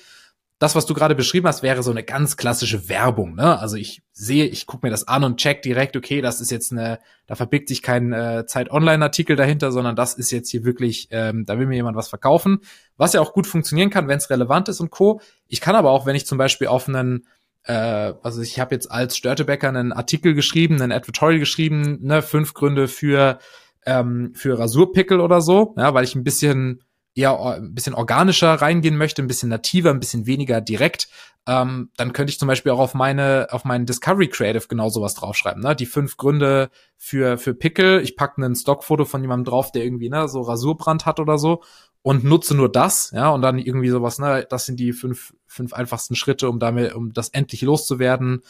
[0.59, 3.35] das, was du gerade beschrieben hast, wäre so eine ganz klassische Werbung.
[3.35, 3.59] Ne?
[3.59, 6.73] Also ich sehe, ich gucke mir das an und check direkt, okay, das ist jetzt
[6.73, 11.45] eine, da verbirgt sich kein äh, Zeit-Online-Artikel dahinter, sondern das ist jetzt hier wirklich, ähm,
[11.45, 12.61] da will mir jemand was verkaufen,
[12.97, 15.21] was ja auch gut funktionieren kann, wenn es relevant ist und co.
[15.47, 17.27] Ich kann aber auch, wenn ich zum Beispiel auf einen
[17.65, 22.55] äh, also ich habe jetzt als Störtebecker einen Artikel geschrieben, einen Advertorial geschrieben, ne, fünf
[22.55, 23.39] Gründe für
[23.85, 26.83] ähm, für Rasurpickel oder so, ja, weil ich ein bisschen
[27.17, 31.09] eher ein bisschen organischer reingehen möchte, ein bisschen nativer, ein bisschen weniger direkt,
[31.49, 35.15] ähm, dann könnte ich zum Beispiel auch auf meine, auf meinen Discovery Creative genau sowas
[35.15, 35.63] draufschreiben.
[35.63, 35.77] Ne?
[35.77, 38.01] Die fünf Gründe für, für Pickel.
[38.01, 41.63] Ich packe ein Stockfoto von jemandem drauf, der irgendwie ne, so Rasurbrand hat oder so
[42.03, 45.73] und nutze nur das, ja, und dann irgendwie sowas, ne, das sind die fünf, fünf
[45.73, 48.43] einfachsten Schritte, um damit, um das endlich loszuwerden,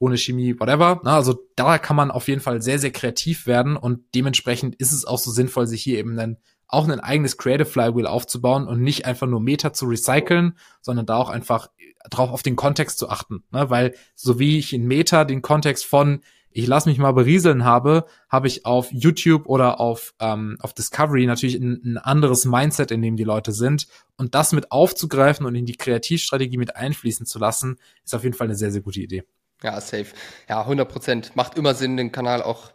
[0.00, 1.00] ohne Chemie, whatever.
[1.04, 1.12] Ne?
[1.12, 5.04] Also da kann man auf jeden Fall sehr, sehr kreativ werden und dementsprechend ist es
[5.04, 6.38] auch so sinnvoll, sich hier eben einen
[6.68, 11.16] auch ein eigenes Creative Flywheel aufzubauen und nicht einfach nur Meta zu recyceln, sondern da
[11.16, 11.70] auch einfach
[12.10, 13.42] drauf auf den Kontext zu achten.
[13.50, 13.70] Ne?
[13.70, 18.06] Weil so wie ich in Meta den Kontext von ich lasse mich mal berieseln habe,
[18.28, 23.02] habe ich auf YouTube oder auf, ähm, auf Discovery natürlich ein, ein anderes Mindset, in
[23.02, 23.86] dem die Leute sind.
[24.16, 28.34] Und das mit aufzugreifen und in die Kreativstrategie mit einfließen zu lassen, ist auf jeden
[28.34, 29.24] Fall eine sehr, sehr gute Idee.
[29.62, 30.06] Ja, safe.
[30.48, 31.36] Ja, 100 Prozent.
[31.36, 32.72] Macht immer Sinn, den Kanal auch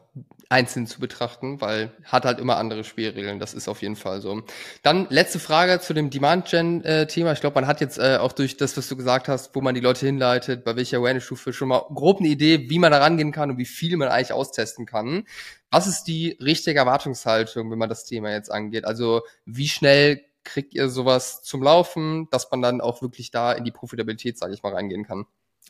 [0.50, 3.40] einzeln zu betrachten, weil hat halt immer andere Spielregeln.
[3.40, 4.44] Das ist auf jeden Fall so.
[4.82, 7.34] Dann letzte Frage zu dem Demand-Gen-Thema.
[7.34, 9.76] Ich glaube, man hat jetzt äh, auch durch das, was du gesagt hast, wo man
[9.76, 13.32] die Leute hinleitet, bei welcher Awareness-Stufe schon mal grob eine Idee, wie man da rangehen
[13.32, 15.26] kann und wie viel man eigentlich austesten kann.
[15.72, 18.86] Was ist die richtige Erwartungshaltung, wenn man das Thema jetzt angeht?
[18.86, 23.64] Also wie schnell kriegt ihr sowas zum Laufen, dass man dann auch wirklich da in
[23.64, 25.26] die Profitabilität, sage ich mal, reingehen kann?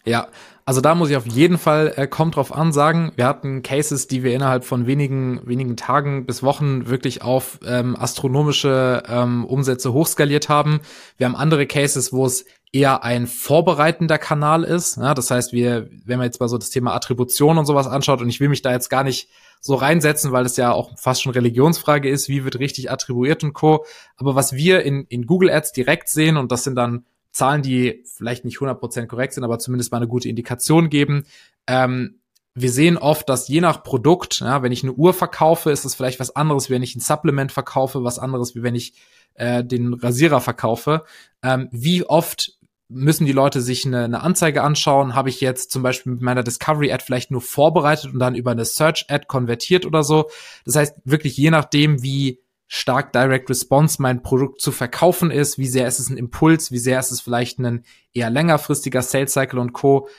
[0.06, 0.28] Ja,
[0.66, 3.12] also da muss ich auf jeden Fall äh, kommt drauf an sagen.
[3.16, 7.96] Wir hatten Cases, die wir innerhalb von wenigen wenigen Tagen bis Wochen wirklich auf ähm,
[7.98, 10.82] astronomische ähm, Umsätze hochskaliert haben.
[11.18, 14.98] Wir haben andere Cases, wo es eher ein vorbereitender Kanal ist.
[14.98, 18.22] Ja, das heißt, wir, wenn man jetzt mal so das Thema Attribution und sowas anschaut,
[18.22, 19.30] und ich will mich da jetzt gar nicht
[19.62, 23.54] so reinsetzen, weil es ja auch fast schon Religionsfrage ist, wie wird richtig attribuiert und
[23.54, 23.86] co.
[24.18, 28.04] Aber was wir in, in Google Ads direkt sehen, und das sind dann Zahlen, die
[28.06, 31.26] vielleicht nicht 100% korrekt sind, aber zumindest mal eine gute Indikation geben.
[31.68, 32.20] Ähm,
[32.56, 35.96] wir sehen oft, dass je nach Produkt, ja, wenn ich eine Uhr verkaufe, ist es
[35.96, 38.94] vielleicht was anderes, wenn ich ein Supplement verkaufe, was anderes, wie wenn ich
[39.34, 41.04] äh, den Rasierer verkaufe.
[41.42, 42.54] Ähm, wie oft
[42.90, 45.16] müssen die Leute sich eine, eine Anzeige anschauen?
[45.16, 48.66] Habe ich jetzt zum Beispiel mit meiner Discovery-Ad vielleicht nur vorbereitet und dann über eine
[48.66, 50.30] Search-Ad konvertiert oder so?
[50.66, 52.43] Das heißt, wirklich je nachdem, wie
[52.76, 56.80] stark Direct Response mein Produkt zu verkaufen ist, wie sehr ist es ein Impuls, wie
[56.80, 60.10] sehr ist es vielleicht ein eher längerfristiger Sales Cycle und Co.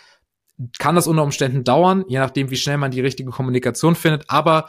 [0.79, 4.31] Kann das unter Umständen dauern, je nachdem, wie schnell man die richtige Kommunikation findet.
[4.31, 4.69] Aber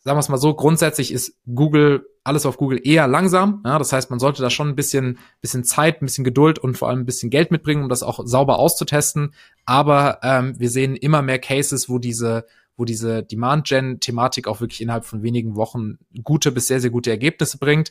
[0.00, 3.62] sagen wir es mal so, grundsätzlich ist Google, alles auf Google eher langsam.
[3.64, 6.76] Ja, das heißt, man sollte da schon ein bisschen, bisschen Zeit, ein bisschen Geduld und
[6.76, 9.34] vor allem ein bisschen Geld mitbringen, um das auch sauber auszutesten.
[9.66, 12.44] Aber ähm, wir sehen immer mehr Cases, wo diese
[12.80, 17.58] wo diese Demand-Gen-Thematik auch wirklich innerhalb von wenigen Wochen gute bis sehr, sehr gute Ergebnisse
[17.58, 17.90] bringt.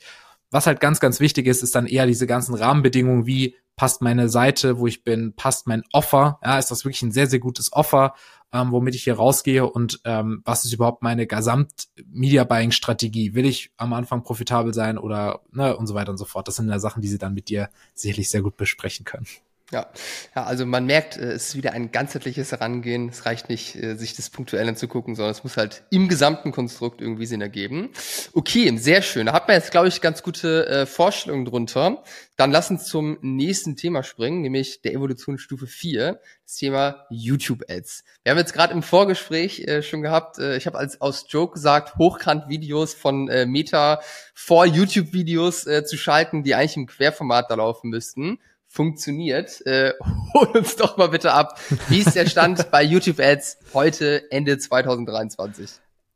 [0.49, 4.29] Was halt ganz, ganz wichtig ist, ist dann eher diese ganzen Rahmenbedingungen, wie passt meine
[4.29, 7.71] Seite, wo ich bin, passt mein Offer, ja, ist das wirklich ein sehr, sehr gutes
[7.71, 8.15] Offer,
[8.51, 13.35] ähm, womit ich hier rausgehe und ähm, was ist überhaupt meine Gesamt-Media-Buying-Strategie?
[13.35, 16.47] Will ich am Anfang profitabel sein oder ne, und so weiter und so fort.
[16.47, 19.27] Das sind ja Sachen, die Sie dann mit dir sicherlich sehr gut besprechen können.
[19.71, 19.87] Ja.
[20.35, 23.09] ja, also man merkt, äh, es ist wieder ein ganzheitliches Herangehen.
[23.09, 27.01] Es reicht nicht, äh, sich das punktuell anzugucken, sondern es muss halt im gesamten Konstrukt
[27.01, 27.91] irgendwie Sinn ergeben.
[28.33, 29.27] Okay, sehr schön.
[29.27, 32.03] Da hat man jetzt, glaube ich, ganz gute äh, Vorstellungen drunter.
[32.35, 38.03] Dann lass uns zum nächsten Thema springen, nämlich der Evolutionsstufe 4, das Thema YouTube-Ads.
[38.23, 41.53] Wir haben jetzt gerade im Vorgespräch äh, schon gehabt, äh, ich habe als aus Joke
[41.53, 44.01] gesagt, Hochkant-Videos von äh, Meta
[44.33, 49.65] vor YouTube-Videos zu schalten, die eigentlich im Querformat da laufen müssten funktioniert.
[49.65, 49.93] Äh,
[50.33, 51.59] hol uns doch mal bitte ab.
[51.89, 55.69] Wie ist der Stand bei YouTube Ads heute Ende 2023?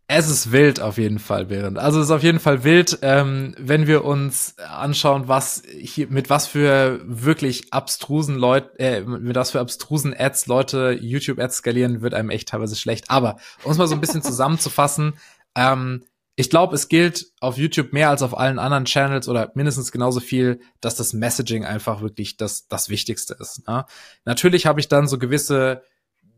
[0.08, 1.80] Es ist wild auf jeden Fall, Berend.
[1.80, 6.30] Also es ist auf jeden Fall wild, ähm, wenn wir uns anschauen, was hier mit
[6.30, 12.02] was für wirklich abstrusen Leute, äh, mit was für abstrusen Ads Leute YouTube Ads skalieren,
[12.02, 13.10] wird einem echt teilweise schlecht.
[13.10, 15.13] Aber um es mal so ein bisschen zusammenzufassen,
[15.56, 16.04] ähm,
[16.36, 20.19] ich glaube, es gilt auf YouTube mehr als auf allen anderen Channels oder mindestens genauso
[20.19, 23.67] viel, dass das Messaging einfach wirklich das, das Wichtigste ist.
[23.67, 23.86] Ne?
[24.26, 25.84] Natürlich habe ich dann so gewisse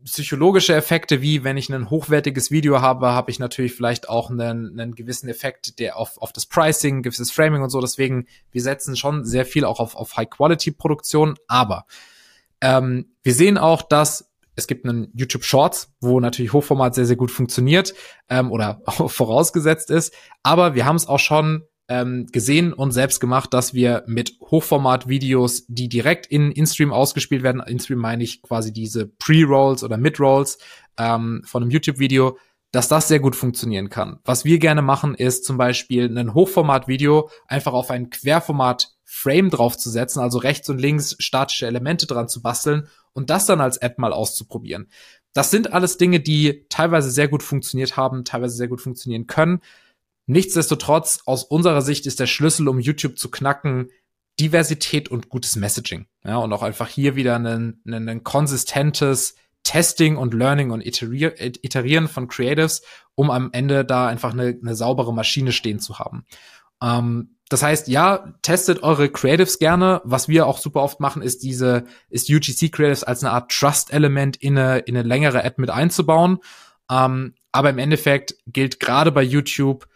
[0.04, 4.78] psychologische Effekte, wie wenn ich ein hochwertiges Video habe, habe ich natürlich vielleicht auch einen,
[4.78, 7.80] einen gewissen Effekt, der auf, auf das Pricing, gewisses Framing und so.
[7.80, 11.36] Deswegen, wir setzen schon sehr viel auch auf, auf High-Quality-Produktion.
[11.48, 11.86] Aber
[12.60, 14.25] ähm, wir sehen auch, dass
[14.56, 17.94] es gibt einen YouTube Shorts, wo natürlich Hochformat sehr, sehr gut funktioniert
[18.28, 20.14] ähm, oder vorausgesetzt ist.
[20.42, 25.66] Aber wir haben es auch schon ähm, gesehen und selbst gemacht, dass wir mit Hochformat-Videos,
[25.68, 30.58] die direkt in InStream ausgespielt werden, InStream meine ich quasi diese Pre-Rolls oder Mid-Rolls
[30.98, 32.38] ähm, von einem YouTube-Video,
[32.72, 34.18] dass das sehr gut funktionieren kann.
[34.24, 38.10] Was wir gerne machen, ist zum Beispiel ein Hochformat-Video einfach auf ein
[39.16, 43.80] Querformat-Frame draufzusetzen, also rechts und links statische Elemente dran zu basteln und das dann als
[43.80, 44.88] Ad mal auszuprobieren.
[45.32, 49.60] Das sind alles Dinge, die teilweise sehr gut funktioniert haben, teilweise sehr gut funktionieren können.
[50.26, 53.90] Nichtsdestotrotz, aus unserer Sicht ist der Schlüssel, um YouTube zu knacken,
[54.40, 56.06] Diversität und gutes Messaging.
[56.24, 62.08] Ja, und auch einfach hier wieder ein, ein, ein konsistentes Testing und Learning und Iterieren
[62.08, 62.82] von Creatives,
[63.14, 66.24] um am Ende da einfach eine, eine saubere Maschine stehen zu haben.
[66.82, 70.00] Ähm, das heißt, ja, testet eure Creatives gerne.
[70.04, 74.36] Was wir auch super oft machen, ist diese, ist UGC Creatives als eine Art Trust-Element
[74.36, 76.38] in eine, in eine längere Ad mit einzubauen.
[76.90, 79.86] Ähm, aber im Endeffekt gilt gerade bei YouTube,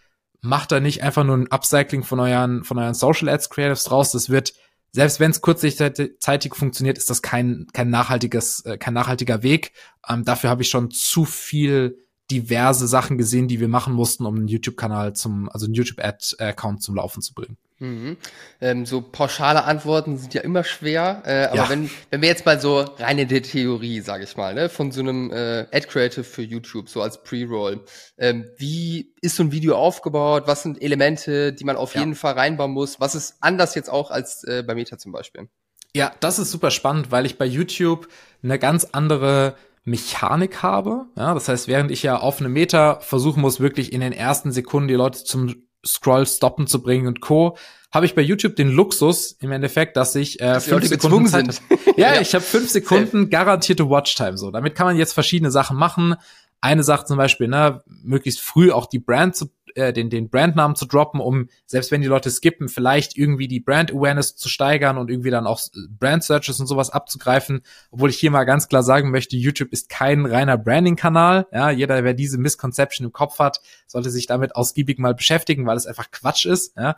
[0.43, 4.13] macht da nicht einfach nur ein Upcycling von euren, von euren Social Ads Creatives draus.
[4.13, 4.55] Das wird,
[4.93, 9.73] selbst wenn es kurzzeitig funktioniert, ist das kein, kein nachhaltiges, äh, kein nachhaltiger Weg.
[10.09, 11.99] Ähm, dafür habe ich schon zu viel
[12.31, 16.95] diverse Sachen gesehen, die wir machen mussten, um einen YouTube-Kanal zum, also einen YouTube-Ad-Account zum
[16.97, 17.57] Laufen zu bringen.
[17.81, 18.19] Mhm.
[18.61, 21.69] Ähm, so pauschale Antworten sind ja immer schwer, äh, aber ja.
[21.71, 24.93] wenn, wenn wir jetzt mal so rein in die Theorie, sage ich mal, ne, von
[24.93, 27.83] so einem äh, Ad Creative für YouTube, so als Pre-Roll,
[28.19, 30.43] ähm, wie ist so ein Video aufgebaut?
[30.47, 32.01] Was sind Elemente, die man auf ja.
[32.01, 33.01] jeden Fall reinbauen muss?
[33.01, 35.49] Was ist anders jetzt auch als äh, bei Meta zum Beispiel?
[35.95, 38.09] Ja, das ist super spannend, weil ich bei YouTube
[38.43, 41.07] eine ganz andere Mechanik habe.
[41.17, 44.53] Ja, das heißt, während ich ja auf einem Meter versuchen muss, wirklich in den ersten
[44.53, 47.57] Sekunden die Leute zum Scroll stoppen zu bringen und Co.,
[47.93, 51.53] habe ich bei YouTube den Luxus im Endeffekt, dass ich äh, dass fünf Sekunden Zeit
[51.53, 51.63] sind.
[51.97, 54.39] ja, ja, ich habe fünf Sekunden garantierte Watchtime.
[54.39, 56.15] So, damit kann man jetzt verschiedene Sachen machen.
[56.61, 60.77] Eine Sache zum Beispiel, ne, möglichst früh auch die Brand zu äh, den, den Brandnamen
[60.77, 64.99] zu droppen, um, selbst wenn die Leute skippen, vielleicht irgendwie die Brand Awareness zu steigern
[64.99, 65.61] und irgendwie dann auch
[65.99, 67.63] Brand Searches und sowas abzugreifen.
[67.91, 71.47] Obwohl ich hier mal ganz klar sagen möchte, YouTube ist kein reiner Branding-Kanal.
[71.53, 75.77] Ja, jeder, wer diese Misconception im Kopf hat, sollte sich damit ausgiebig mal beschäftigen, weil
[75.77, 76.77] es einfach Quatsch ist.
[76.77, 76.97] Ja.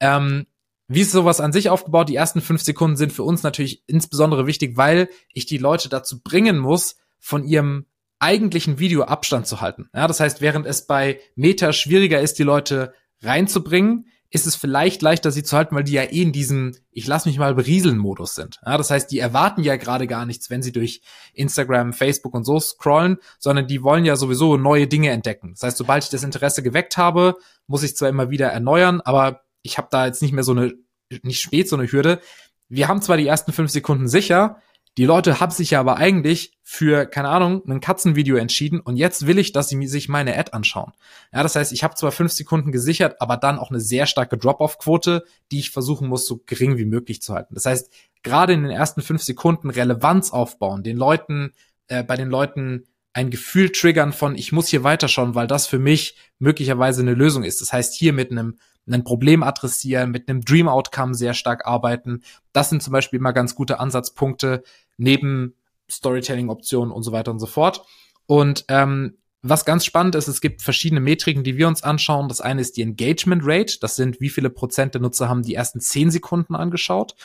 [0.00, 0.46] Ähm,
[0.88, 2.08] wie ist sowas an sich aufgebaut?
[2.08, 6.20] Die ersten fünf Sekunden sind für uns natürlich insbesondere wichtig, weil ich die Leute dazu
[6.22, 7.86] bringen muss, von ihrem
[8.22, 9.88] eigentlichen Video Abstand zu halten.
[9.94, 15.02] Ja, das heißt, während es bei Meta schwieriger ist, die Leute reinzubringen, ist es vielleicht
[15.02, 17.98] leichter, sie zu halten, weil die ja eh in diesem Ich lass mich mal berieseln
[17.98, 18.60] Modus sind.
[18.64, 21.02] Ja, das heißt, die erwarten ja gerade gar nichts, wenn sie durch
[21.34, 25.50] Instagram, Facebook und so scrollen, sondern die wollen ja sowieso neue Dinge entdecken.
[25.52, 29.42] Das heißt, sobald ich das Interesse geweckt habe, muss ich zwar immer wieder erneuern, aber
[29.60, 30.72] ich habe da jetzt nicht mehr so eine,
[31.22, 32.20] nicht spät so eine Hürde.
[32.70, 34.56] Wir haben zwar die ersten fünf Sekunden sicher,
[34.98, 39.26] die Leute haben sich ja aber eigentlich für, keine Ahnung, ein Katzenvideo entschieden und jetzt
[39.26, 40.92] will ich, dass sie sich meine Ad anschauen.
[41.32, 44.36] Ja, das heißt, ich habe zwar fünf Sekunden gesichert, aber dann auch eine sehr starke
[44.36, 47.54] Drop-off-Quote, die ich versuchen muss, so gering wie möglich zu halten.
[47.54, 47.90] Das heißt,
[48.22, 51.52] gerade in den ersten fünf Sekunden Relevanz aufbauen, den Leuten,
[51.88, 55.78] äh, bei den Leuten ein Gefühl triggern von, ich muss hier weiterschauen, weil das für
[55.78, 57.60] mich möglicherweise eine Lösung ist.
[57.60, 58.58] Das heißt, hier mit einem
[58.90, 62.22] ein Problem adressieren, mit einem Dream Outcome sehr stark arbeiten.
[62.52, 64.62] Das sind zum Beispiel immer ganz gute Ansatzpunkte
[65.02, 65.54] neben
[65.90, 67.84] Storytelling-Optionen und so weiter und so fort.
[68.26, 72.28] Und ähm, was ganz spannend ist, es gibt verschiedene Metriken, die wir uns anschauen.
[72.28, 73.78] Das eine ist die Engagement Rate.
[73.80, 77.16] Das sind, wie viele Prozent der Nutzer haben die ersten zehn Sekunden angeschaut.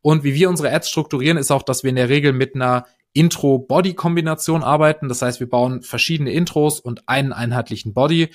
[0.00, 2.86] Und wie wir unsere Ads strukturieren, ist auch, dass wir in der Regel mit einer
[3.12, 5.08] Intro-Body-Kombination arbeiten.
[5.08, 8.30] Das heißt, wir bauen verschiedene Intros und einen einheitlichen Body.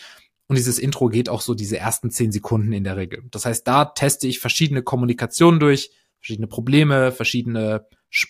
[0.48, 3.24] Und dieses Intro geht auch so diese ersten zehn Sekunden in der Regel.
[3.32, 7.88] Das heißt, da teste ich verschiedene Kommunikationen durch, verschiedene Probleme, verschiedene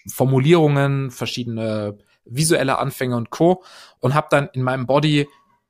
[0.07, 3.63] Formulierungen, verschiedene visuelle Anfänge und Co.
[3.99, 5.27] und habe dann in meinem Body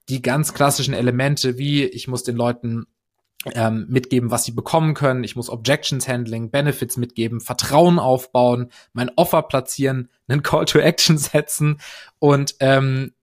[0.09, 2.85] die ganz klassischen Elemente, wie ich muss den Leuten
[3.53, 5.23] ähm, mitgeben, was sie bekommen können.
[5.23, 11.17] Ich muss Objections Handling, Benefits mitgeben, Vertrauen aufbauen, mein Offer platzieren, einen Call to Action
[11.17, 11.79] setzen
[12.19, 13.13] und ähm,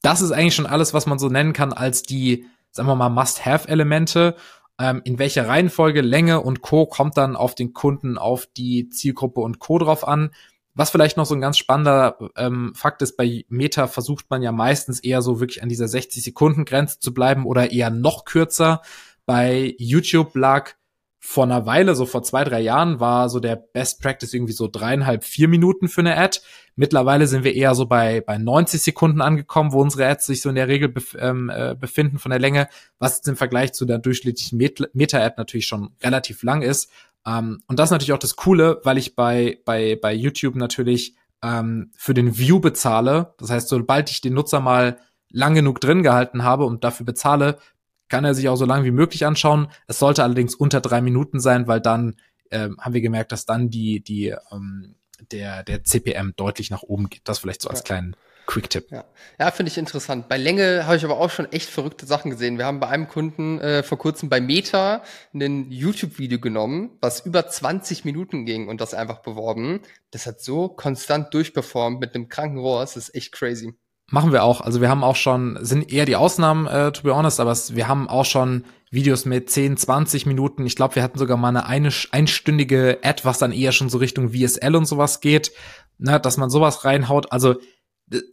[0.00, 3.10] das ist eigentlich schon alles, was man so nennen kann als die sagen wir mal,
[3.10, 4.34] Must-Have-Elemente.
[4.80, 6.86] Ähm, in welcher Reihenfolge, Länge und Co.
[6.86, 9.78] kommt dann auf den Kunden, auf die Zielgruppe und Co.
[9.78, 10.30] drauf an.
[10.74, 14.52] Was vielleicht noch so ein ganz spannender ähm, Fakt ist, bei Meta versucht man ja
[14.52, 18.80] meistens eher so wirklich an dieser 60-Sekunden-Grenze zu bleiben oder eher noch kürzer.
[19.26, 20.72] Bei YouTube lag
[21.24, 24.66] vor einer Weile, so vor zwei, drei Jahren, war so der Best Practice irgendwie so
[24.66, 26.40] dreieinhalb, vier Minuten für eine Ad.
[26.74, 30.48] Mittlerweile sind wir eher so bei, bei 90 Sekunden angekommen, wo unsere Ads sich so
[30.48, 33.84] in der Regel bef ähm, äh, befinden von der Länge, was jetzt im Vergleich zu
[33.84, 36.90] der durchschnittlichen Meta-Ad natürlich schon relativ lang ist.
[37.24, 41.14] Ähm, und das ist natürlich auch das Coole, weil ich bei, bei, bei YouTube natürlich
[41.40, 43.34] ähm, für den View bezahle.
[43.38, 44.98] Das heißt, sobald ich den Nutzer mal
[45.30, 47.58] lang genug drin gehalten habe und dafür bezahle,
[48.12, 49.68] kann er sich auch so lange wie möglich anschauen.
[49.86, 52.16] Es sollte allerdings unter drei Minuten sein, weil dann
[52.50, 54.96] äh, haben wir gemerkt, dass dann die, die, ähm,
[55.30, 57.22] der, der CPM deutlich nach oben geht.
[57.24, 57.84] Das vielleicht so als ja.
[57.84, 58.88] kleinen Quick-Tipp.
[58.90, 59.06] Ja,
[59.40, 60.28] ja finde ich interessant.
[60.28, 62.58] Bei Länge habe ich aber auch schon echt verrückte Sachen gesehen.
[62.58, 67.48] Wir haben bei einem Kunden äh, vor kurzem bei Meta ein YouTube-Video genommen, was über
[67.48, 69.80] 20 Minuten ging und das einfach beworben.
[70.10, 72.80] Das hat so konstant durchperformt mit einem kranken Rohr.
[72.82, 73.72] Das ist echt crazy.
[74.12, 74.60] Machen wir auch.
[74.60, 77.74] Also wir haben auch schon, sind eher die Ausnahmen, äh, to be honest, aber es,
[77.74, 80.66] wir haben auch schon Videos mit 10, 20 Minuten.
[80.66, 83.96] Ich glaube, wir hatten sogar mal eine, eine einstündige Ad, was dann eher schon so
[83.96, 85.52] Richtung VSL und sowas geht,
[85.96, 87.32] ne, dass man sowas reinhaut.
[87.32, 87.54] Also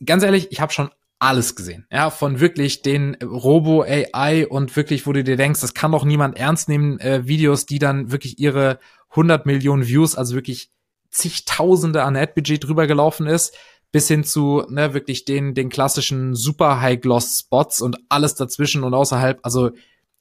[0.06, 1.88] ganz ehrlich, ich habe schon alles gesehen.
[1.90, 6.04] Ja, von wirklich den Robo AI und wirklich, wo du dir denkst, das kann doch
[6.04, 8.80] niemand ernst nehmen, äh, Videos, die dann wirklich ihre
[9.12, 10.72] 100 Millionen Views, also wirklich
[11.10, 13.56] zigtausende an Ad-Budget drüber gelaufen ist,
[13.92, 18.84] bis hin zu ne, wirklich den den klassischen super High Gloss Spots und alles dazwischen
[18.84, 19.72] und außerhalb, also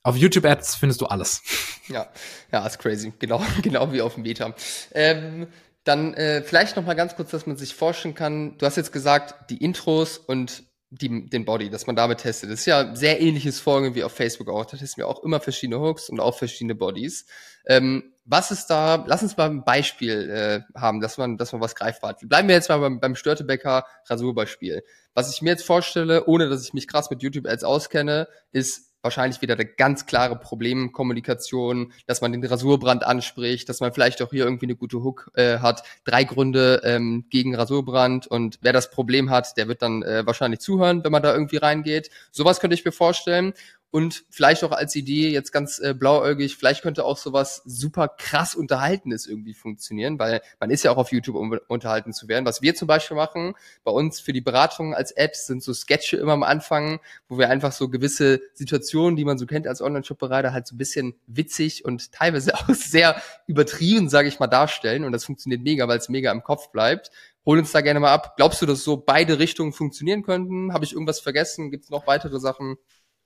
[0.02, 1.42] auf YouTube Ads findest du alles.
[1.90, 2.06] Ja,
[2.52, 4.54] ja, ist crazy, genau, genau wie auf dem Meta.
[4.92, 5.46] Ähm,
[5.84, 8.58] dann äh, vielleicht noch mal ganz kurz, dass man sich vorstellen kann.
[8.58, 12.50] Du hast jetzt gesagt, die Intros und die, den Body, dass man damit testet.
[12.50, 14.66] Das ist ja sehr ähnliches Vorgehen wie auf Facebook auch.
[14.66, 17.24] Da testen wir auch immer verschiedene Hooks und auch verschiedene Bodies.
[17.66, 21.62] Ähm, was ist da, lass uns mal ein Beispiel äh, haben, dass man, dass man
[21.62, 22.28] was greifbar hat.
[22.28, 24.84] Bleiben wir jetzt mal beim, beim Störtebecker Rasurbeispiel.
[25.14, 29.40] Was ich mir jetzt vorstelle, ohne dass ich mich krass mit YouTube-Ads auskenne, ist wahrscheinlich
[29.40, 34.44] wieder eine ganz klare Problemkommunikation, dass man den Rasurbrand anspricht, dass man vielleicht auch hier
[34.44, 35.82] irgendwie eine gute Hook äh, hat.
[36.04, 40.60] Drei Gründe ähm, gegen Rasurbrand und wer das Problem hat, der wird dann äh, wahrscheinlich
[40.60, 42.10] zuhören, wenn man da irgendwie reingeht.
[42.32, 43.54] Sowas könnte ich mir vorstellen.
[43.90, 48.54] Und vielleicht auch als Idee, jetzt ganz äh, blauäugig, vielleicht könnte auch sowas super krass
[48.54, 52.44] Unterhaltenes irgendwie funktionieren, weil man ist ja auch auf YouTube, um unterhalten zu werden.
[52.44, 56.18] Was wir zum Beispiel machen, bei uns für die Beratung als Apps, sind so Sketche
[56.18, 60.52] immer am Anfang, wo wir einfach so gewisse Situationen, die man so kennt als Online-Shop-Bereiter,
[60.52, 65.04] halt so ein bisschen witzig und teilweise auch sehr übertrieben, sage ich mal, darstellen.
[65.04, 67.10] Und das funktioniert mega, weil es mega im Kopf bleibt.
[67.46, 68.36] Hol uns da gerne mal ab.
[68.36, 70.74] Glaubst du, dass so beide Richtungen funktionieren könnten?
[70.74, 71.70] Habe ich irgendwas vergessen?
[71.70, 72.76] Gibt es noch weitere Sachen?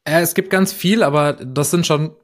[0.05, 2.15] Äh, es gibt ganz viel, aber das sind schon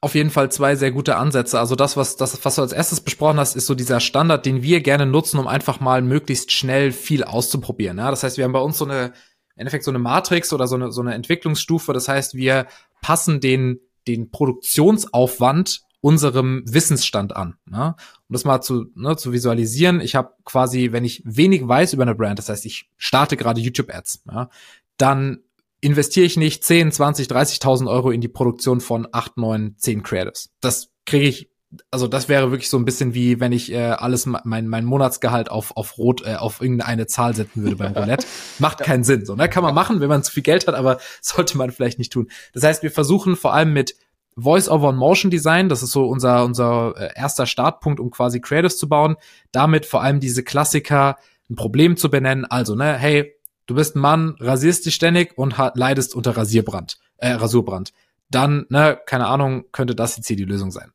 [0.00, 1.60] auf jeden Fall zwei sehr gute Ansätze.
[1.60, 4.62] Also das, was, das, was du als erstes besprochen hast, ist so dieser Standard, den
[4.62, 7.98] wir gerne nutzen, um einfach mal möglichst schnell viel auszuprobieren.
[7.98, 8.10] Ja?
[8.10, 9.12] Das heißt, wir haben bei uns so eine, im
[9.60, 11.92] Endeffekt so eine Matrix oder so eine, so eine Entwicklungsstufe.
[11.92, 12.66] Das heißt, wir
[13.00, 17.54] passen den, den Produktionsaufwand unserem Wissensstand an.
[17.64, 17.94] Ne?
[18.28, 22.02] Um das mal zu, ne, zu visualisieren, ich habe quasi, wenn ich wenig weiß über
[22.02, 24.50] eine Brand, das heißt, ich starte gerade YouTube-Ads, ja,
[24.96, 25.44] dann
[25.82, 30.50] investiere ich nicht 10, 20, 30.000 Euro in die Produktion von 8, 9, 10 Creatives.
[30.60, 31.50] Das kriege ich,
[31.90, 35.50] also das wäre wirklich so ein bisschen wie, wenn ich äh, alles, mein, mein Monatsgehalt
[35.50, 38.24] auf, auf Rot, äh, auf irgendeine Zahl setzen würde beim Roulette.
[38.60, 39.26] Macht keinen Sinn.
[39.26, 39.48] So, ne?
[39.48, 42.30] Kann man machen, wenn man zu viel Geld hat, aber sollte man vielleicht nicht tun.
[42.54, 43.96] Das heißt, wir versuchen vor allem mit
[44.36, 48.78] Voice-over und Motion Design, das ist so unser, unser äh, erster Startpunkt, um quasi Creatives
[48.78, 49.16] zu bauen.
[49.50, 51.16] Damit vor allem diese Klassiker
[51.50, 52.44] ein Problem zu benennen.
[52.44, 53.34] Also, ne, hey,
[53.66, 57.92] Du bist ein Mann, rasierst dich ständig und leidest unter Rasierbrand, äh, Rasurbrand.
[58.30, 60.92] Dann, ne, keine Ahnung, könnte das jetzt hier die Lösung sein.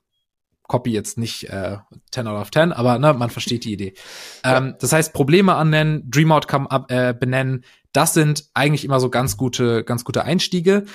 [0.68, 1.78] Copy jetzt nicht äh,
[2.12, 3.94] 10 out of 10, aber ne, man versteht die Idee.
[4.44, 9.38] Ähm, das heißt, Probleme annennen, Dream Outcome äh, benennen, das sind eigentlich immer so ganz
[9.38, 10.86] gute, ganz gute Einstiege.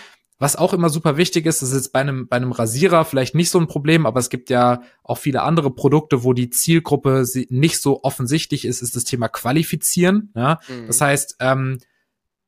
[0.43, 3.37] Was auch immer super wichtig ist, das ist jetzt bei einem, bei einem Rasierer vielleicht
[3.37, 7.25] nicht so ein Problem, aber es gibt ja auch viele andere Produkte, wo die Zielgruppe
[7.49, 10.33] nicht so offensichtlich ist, ist das Thema Qualifizieren.
[10.35, 10.59] Ja?
[10.67, 10.89] Mhm.
[10.89, 11.79] Das heißt, ähm,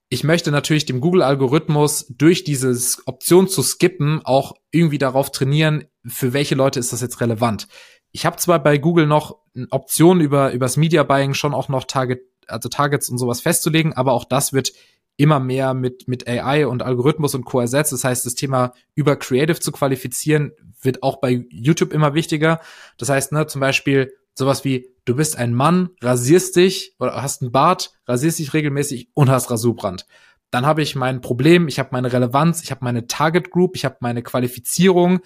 [0.08, 2.76] ich möchte natürlich dem Google-Algorithmus durch diese
[3.06, 7.68] Option zu skippen auch irgendwie darauf trainieren, für welche Leute ist das jetzt relevant.
[8.10, 9.36] Ich habe zwar bei Google noch
[9.70, 14.14] Optionen über übers Media Buying schon auch noch Target, also Targets und sowas festzulegen, aber
[14.14, 14.72] auch das wird
[15.16, 17.60] immer mehr mit, mit AI und Algorithmus und Co.
[17.60, 17.92] ersetzt.
[17.92, 22.60] Das heißt, das Thema über Creative zu qualifizieren, wird auch bei YouTube immer wichtiger.
[22.98, 27.42] Das heißt, ne, zum Beispiel sowas wie, du bist ein Mann, rasierst dich oder hast
[27.42, 30.06] einen Bart, rasierst dich regelmäßig und hast Rasurbrand.
[30.50, 33.84] Dann habe ich mein Problem, ich habe meine Relevanz, ich habe meine Target Group, ich
[33.84, 35.20] habe meine Qualifizierung.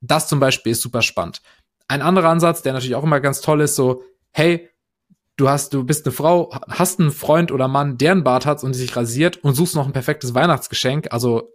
[0.00, 1.42] Das zum Beispiel ist super spannend.
[1.88, 4.68] Ein anderer Ansatz, der natürlich auch immer ganz toll ist, so, hey,
[5.38, 8.62] du hast, du bist eine Frau, hast einen Freund oder Mann, der einen Bart hat
[8.62, 11.50] und sich rasiert und suchst noch ein perfektes Weihnachtsgeschenk, also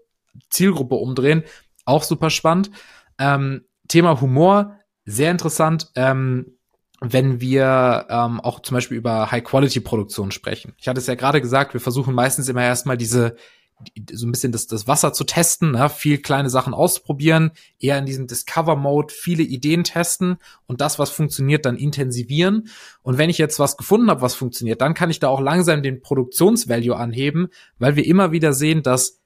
[0.49, 1.43] Zielgruppe umdrehen,
[1.85, 2.71] auch super spannend.
[3.19, 6.57] Ähm, Thema Humor, sehr interessant, ähm,
[7.01, 10.73] wenn wir ähm, auch zum Beispiel über High-Quality-Produktion sprechen.
[10.77, 13.35] Ich hatte es ja gerade gesagt, wir versuchen meistens immer erstmal diese
[14.11, 15.89] so ein bisschen das, das Wasser zu testen, ne?
[15.89, 21.65] viel kleine Sachen ausprobieren, eher in diesem Discover-Mode viele Ideen testen und das, was funktioniert,
[21.65, 22.69] dann intensivieren.
[23.01, 25.83] Und wenn ich jetzt was gefunden habe, was funktioniert, dann kann ich da auch langsam
[25.83, 27.47] den Produktionsvalue anheben,
[27.79, 29.19] weil wir immer wieder sehen, dass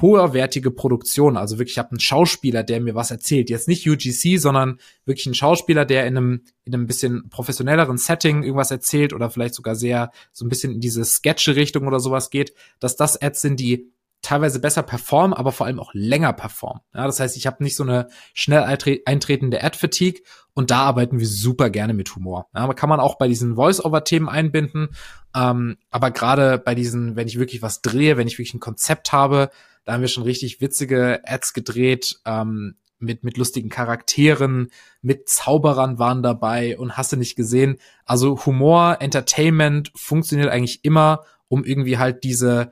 [0.00, 1.36] hoherwertige Produktion.
[1.36, 3.50] Also wirklich, ich habe einen Schauspieler, der mir was erzählt.
[3.50, 8.42] Jetzt nicht UGC, sondern wirklich ein Schauspieler, der in einem, in einem bisschen professionelleren Setting
[8.42, 12.54] irgendwas erzählt oder vielleicht sogar sehr so ein bisschen in diese Sketche-Richtung oder sowas geht,
[12.80, 13.90] dass das Ads sind, die
[14.22, 16.80] teilweise besser performen, aber vor allem auch länger performen.
[16.94, 20.22] Ja, das heißt, ich habe nicht so eine schnell eintretende Ad-Fatigue
[20.54, 22.46] und da arbeiten wir super gerne mit Humor.
[22.54, 24.90] Ja, aber kann man auch bei diesen Voice-Over-Themen einbinden.
[25.34, 29.12] Ähm, aber gerade bei diesen, wenn ich wirklich was drehe, wenn ich wirklich ein Konzept
[29.12, 29.50] habe,
[29.84, 34.70] da haben wir schon richtig witzige Ads gedreht, ähm, mit, mit lustigen Charakteren,
[35.00, 37.78] mit Zauberern waren dabei und hast du nicht gesehen.
[38.04, 42.70] Also Humor, Entertainment funktioniert eigentlich immer, um irgendwie halt diese,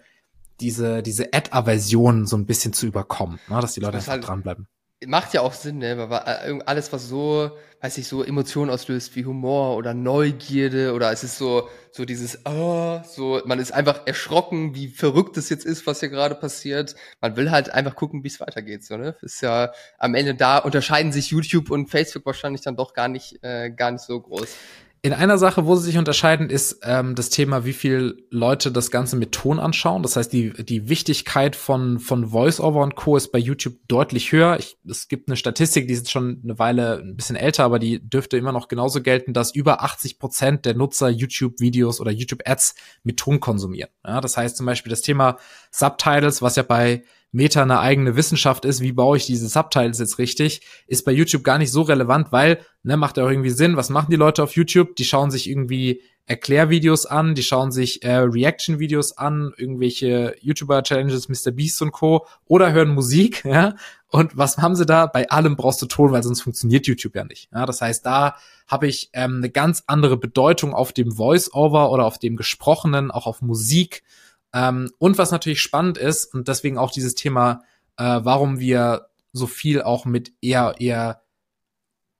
[0.60, 3.60] diese, diese Ad-Aversion so ein bisschen zu überkommen, ne?
[3.60, 4.68] dass die Leute einfach halt dranbleiben
[5.06, 5.96] macht ja auch Sinn, ne?
[6.10, 11.10] Weil äh, alles, was so, weiß ich, so Emotionen auslöst wie Humor oder Neugierde oder
[11.10, 15.64] es ist so, so dieses, oh, so, man ist einfach erschrocken, wie verrückt es jetzt
[15.64, 16.94] ist, was hier gerade passiert.
[17.20, 19.16] Man will halt einfach gucken, wie es weitergeht, so, ne?
[19.22, 23.42] Ist ja am Ende da unterscheiden sich YouTube und Facebook wahrscheinlich dann doch gar nicht,
[23.42, 24.48] äh, gar nicht so groß.
[25.02, 28.90] In einer Sache, wo sie sich unterscheiden, ist ähm, das Thema, wie viel Leute das
[28.90, 30.02] Ganze mit Ton anschauen.
[30.02, 33.16] Das heißt, die, die Wichtigkeit von, von Voice-Over und Co.
[33.16, 34.58] ist bei YouTube deutlich höher.
[34.58, 38.06] Ich, es gibt eine Statistik, die ist schon eine Weile ein bisschen älter, aber die
[38.06, 43.16] dürfte immer noch genauso gelten, dass über 80 Prozent der Nutzer YouTube-Videos oder YouTube-Ads mit
[43.16, 43.90] Ton konsumieren.
[44.06, 45.38] Ja, das heißt zum Beispiel das Thema
[45.70, 50.18] Subtitles, was ja bei Meta eine eigene Wissenschaft ist, wie baue ich diese Subtitles jetzt
[50.18, 53.76] richtig, ist bei YouTube gar nicht so relevant, weil, ne, macht ja auch irgendwie Sinn,
[53.76, 54.96] was machen die Leute auf YouTube?
[54.96, 61.50] Die schauen sich irgendwie Erklärvideos an, die schauen sich äh, Reaction-Videos an, irgendwelche YouTuber-Challenges, Mr.
[61.50, 62.26] Beast und Co.
[62.46, 63.74] oder hören Musik, ja.
[64.08, 65.06] Und was haben sie da?
[65.06, 67.48] Bei allem brauchst du Ton, weil sonst funktioniert YouTube ja nicht.
[67.52, 72.04] Ja, das heißt, da habe ich ähm, eine ganz andere Bedeutung auf dem Voice-Over oder
[72.06, 74.02] auf dem Gesprochenen, auch auf Musik
[74.52, 77.62] ähm, und was natürlich spannend ist, und deswegen auch dieses Thema,
[77.96, 81.22] äh, warum wir so viel auch mit eher, eher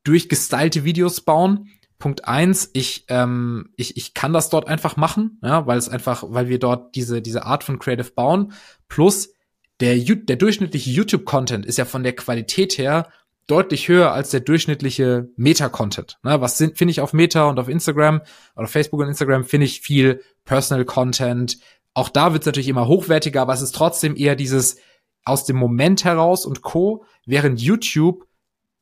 [0.04, 1.68] durchgestylte Videos bauen.
[1.98, 6.24] Punkt eins, ich, ähm, ich, ich kann das dort einfach machen, ja, weil es einfach,
[6.26, 8.52] weil wir dort diese, diese Art von Creative bauen.
[8.88, 9.34] Plus,
[9.80, 13.08] der, der durchschnittliche YouTube-Content ist ja von der Qualität her
[13.46, 16.18] deutlich höher als der durchschnittliche Meta-Content.
[16.22, 18.22] Ne, was finde ich auf Meta und auf Instagram
[18.54, 21.58] oder Facebook und Instagram finde ich viel Personal Content,
[21.94, 24.76] auch da wird es natürlich immer hochwertiger, aber es ist trotzdem eher dieses
[25.24, 27.04] aus dem Moment heraus und Co.
[27.26, 28.26] Während YouTube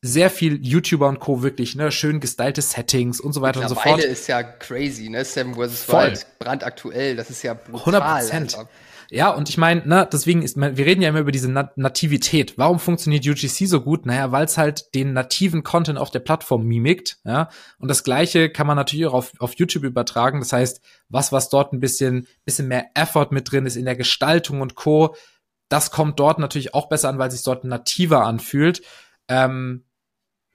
[0.00, 1.42] sehr viel YouTuber und Co.
[1.42, 4.02] wirklich, ne, schön gestylte Settings und so weiter und so fort.
[4.02, 5.24] ist ja crazy, ne?
[5.24, 5.88] Seven vs.
[5.88, 8.00] Wild, brandaktuell, das ist ja brutal.
[8.00, 8.68] 100 Prozent.
[9.10, 12.58] Ja, und ich meine, ne, deswegen ist, wir reden ja immer über diese Nativität.
[12.58, 14.04] Warum funktioniert UGC so gut?
[14.04, 17.48] Naja, weil es halt den nativen Content auf der Plattform mimikt, ja.
[17.78, 20.40] Und das Gleiche kann man natürlich auch auf, auf YouTube übertragen.
[20.40, 23.96] Das heißt, was, was dort ein bisschen, bisschen mehr Effort mit drin ist in der
[23.96, 25.14] Gestaltung und Co.,
[25.70, 28.82] das kommt dort natürlich auch besser an, weil sich dort nativer anfühlt.
[29.28, 29.84] Ähm,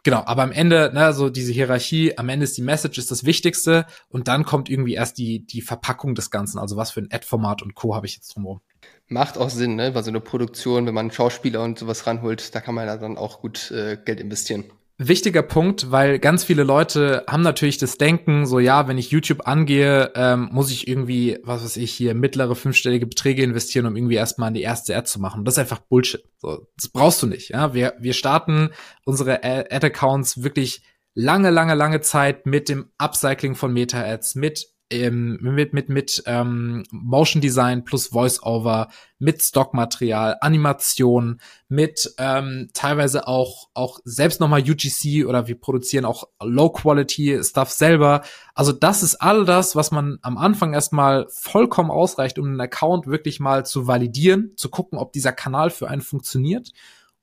[0.04, 3.24] Genau, aber am Ende, ne, so diese Hierarchie, am Ende ist die Message ist das
[3.24, 7.10] Wichtigste und dann kommt irgendwie erst die, die Verpackung des Ganzen, also was für ein
[7.10, 7.96] Ad-Format und Co.
[7.96, 8.60] habe ich jetzt drumherum.
[9.08, 9.96] Macht auch Sinn, ne?
[9.96, 13.18] Weil so eine Produktion, wenn man Schauspieler und sowas ranholt, da kann man ja dann
[13.18, 14.66] auch gut äh, Geld investieren
[15.08, 19.48] wichtiger Punkt, weil ganz viele Leute haben natürlich das Denken, so ja, wenn ich YouTube
[19.48, 24.16] angehe, ähm, muss ich irgendwie, was weiß ich, hier mittlere fünfstellige Beträge investieren, um irgendwie
[24.16, 25.46] erstmal an die erste Ad zu machen.
[25.46, 26.24] Das ist einfach Bullshit.
[26.38, 27.50] So, das brauchst du nicht.
[27.50, 28.70] Ja, wir wir starten
[29.06, 30.84] unsere Ad-Accounts wirklich
[31.14, 36.84] lange, lange, lange Zeit mit dem Upcycling von Meta-Ads, mit ähm, mit mit mit ähm,
[36.92, 38.90] Motion Design plus Voice-Over,
[39.20, 46.28] mit Stockmaterial, Animation, mit ähm, teilweise auch auch selbst nochmal UGC oder wir produzieren auch
[46.42, 48.22] Low Quality Stuff selber.
[48.54, 53.08] Also das ist all das, was man am Anfang erstmal vollkommen ausreicht, um einen Account
[53.08, 56.72] wirklich mal zu validieren, zu gucken, ob dieser Kanal für einen funktioniert.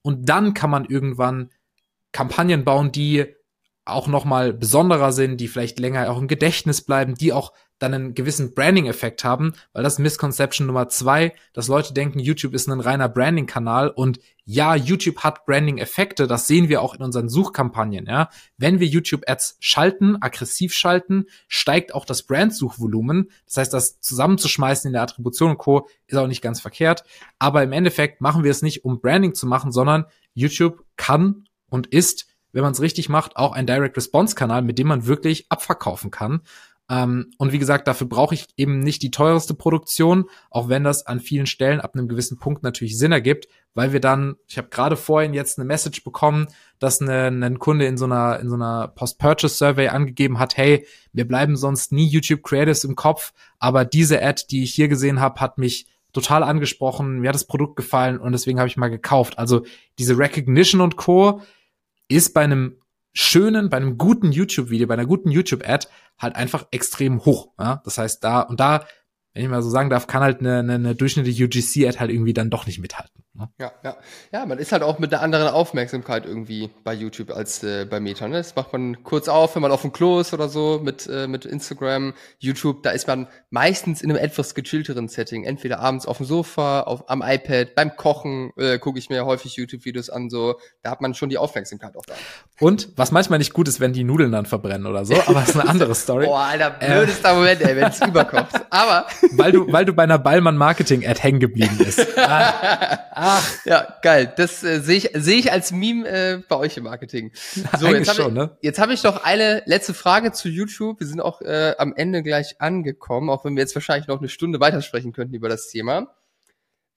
[0.03, 1.51] Und dann kann man irgendwann
[2.13, 3.35] Kampagnen bauen, die
[3.93, 7.95] auch noch mal besonderer sind, die vielleicht länger auch im Gedächtnis bleiben, die auch dann
[7.95, 12.79] einen gewissen Branding-Effekt haben, weil das Misconception Nummer zwei, dass Leute denken, YouTube ist ein
[12.79, 18.29] reiner Branding-Kanal und ja, YouTube hat Branding-Effekte, das sehen wir auch in unseren Suchkampagnen, ja.
[18.59, 23.31] Wenn wir YouTube-Ads schalten, aggressiv schalten, steigt auch das Brand-Suchvolumen.
[23.47, 25.89] Das heißt, das zusammenzuschmeißen in der Attribution und Co.
[26.07, 27.05] ist auch nicht ganz verkehrt.
[27.39, 31.87] Aber im Endeffekt machen wir es nicht, um Branding zu machen, sondern YouTube kann und
[31.87, 35.47] ist wenn man es richtig macht, auch ein Direct Response Kanal, mit dem man wirklich
[35.51, 36.43] abverkaufen kann.
[36.91, 41.07] Ähm, und wie gesagt, dafür brauche ich eben nicht die teuerste Produktion, auch wenn das
[41.07, 44.69] an vielen Stellen ab einem gewissen Punkt natürlich Sinn ergibt, weil wir dann, ich habe
[44.71, 46.49] gerade vorhin jetzt eine Message bekommen,
[46.81, 50.85] dass eine, ein Kunde in so einer in so einer Post-Purchase Survey angegeben hat, hey,
[51.13, 55.21] wir bleiben sonst nie YouTube Creatives im Kopf, aber diese Ad, die ich hier gesehen
[55.21, 58.89] habe, hat mich total angesprochen, mir hat das Produkt gefallen und deswegen habe ich mal
[58.89, 59.39] gekauft.
[59.39, 59.65] Also
[59.99, 61.41] diese Recognition und Co.
[62.11, 62.77] ist bei einem
[63.13, 65.89] schönen, bei einem guten YouTube-Video, bei einer guten YouTube-Ad
[66.19, 67.53] halt einfach extrem hoch.
[67.59, 67.81] Ja?
[67.85, 68.85] Das heißt, da und da
[69.33, 72.33] wenn ich mal so sagen darf, kann halt eine, eine, eine durchschnittliche UGC-Ad halt irgendwie
[72.33, 73.23] dann doch nicht mithalten.
[73.35, 73.49] Ne?
[73.59, 73.97] Ja, ja.
[74.33, 78.01] Ja, man ist halt auch mit einer anderen Aufmerksamkeit irgendwie bei YouTube als äh, bei
[78.01, 78.27] Meta.
[78.27, 78.39] Ne?
[78.39, 81.29] Das macht man kurz auf, wenn man auf dem Klo ist oder so mit, äh,
[81.29, 82.83] mit Instagram, YouTube.
[82.83, 85.45] Da ist man meistens in einem etwas gechillteren Setting.
[85.45, 89.55] Entweder abends auf dem Sofa, auf, am iPad, beim Kochen äh, gucke ich mir häufig
[89.55, 90.29] YouTube-Videos an.
[90.29, 92.15] So, da hat man schon die Aufmerksamkeit auch da.
[92.59, 95.51] Und was manchmal nicht gut ist, wenn die Nudeln dann verbrennen oder so, aber das
[95.51, 96.27] ist eine andere Story.
[96.27, 98.61] Boah, Alter, blödester äh, Moment, ey, wenn es überkocht.
[98.71, 102.07] Aber weil du, weil du bei einer Ballmann Marketing Ad hängen geblieben bist.
[102.17, 102.99] Ah.
[103.13, 103.65] Ach.
[103.65, 104.33] Ja, geil.
[104.37, 107.33] Das äh, sehe ich, sehe ich als Meme äh, bei euch im Marketing.
[107.79, 108.57] So, Eigentlich jetzt habe ne?
[108.63, 111.01] jetzt hab ich noch eine letzte Frage zu YouTube.
[111.01, 114.29] Wir sind auch äh, am Ende gleich angekommen, auch wenn wir jetzt wahrscheinlich noch eine
[114.29, 116.15] Stunde weitersprechen könnten über das Thema.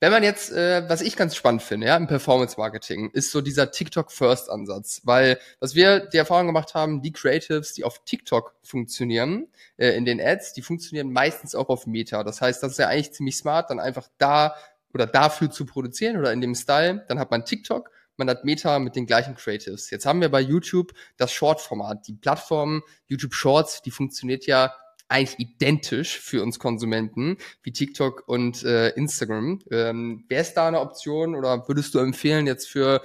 [0.04, 3.40] Wenn man jetzt, äh, was ich ganz spannend finde, ja, im Performance Marketing, ist so
[3.40, 8.04] dieser TikTok First Ansatz, weil was wir die Erfahrung gemacht haben, die Creatives, die auf
[8.04, 9.48] TikTok funktionieren,
[9.78, 12.26] äh, in den Ads, die funktionieren meistens auch auf Meta.
[12.26, 14.56] Das heißt, das ist ja eigentlich ziemlich smart, dann einfach da
[14.94, 17.06] oder dafür zu produzieren oder in dem Style.
[17.08, 19.90] Dann hat man TikTok, man hat Meta mit den gleichen Creatives.
[19.90, 22.10] Jetzt haben wir bei YouTube das Short-Format.
[22.10, 24.76] Die Plattform YouTube Shorts, die funktioniert ja
[25.08, 29.60] eigentlich identisch für uns Konsumenten wie TikTok und äh, Instagram.
[29.72, 33.02] Ähm, Wäre es da eine Option oder würdest du empfehlen jetzt für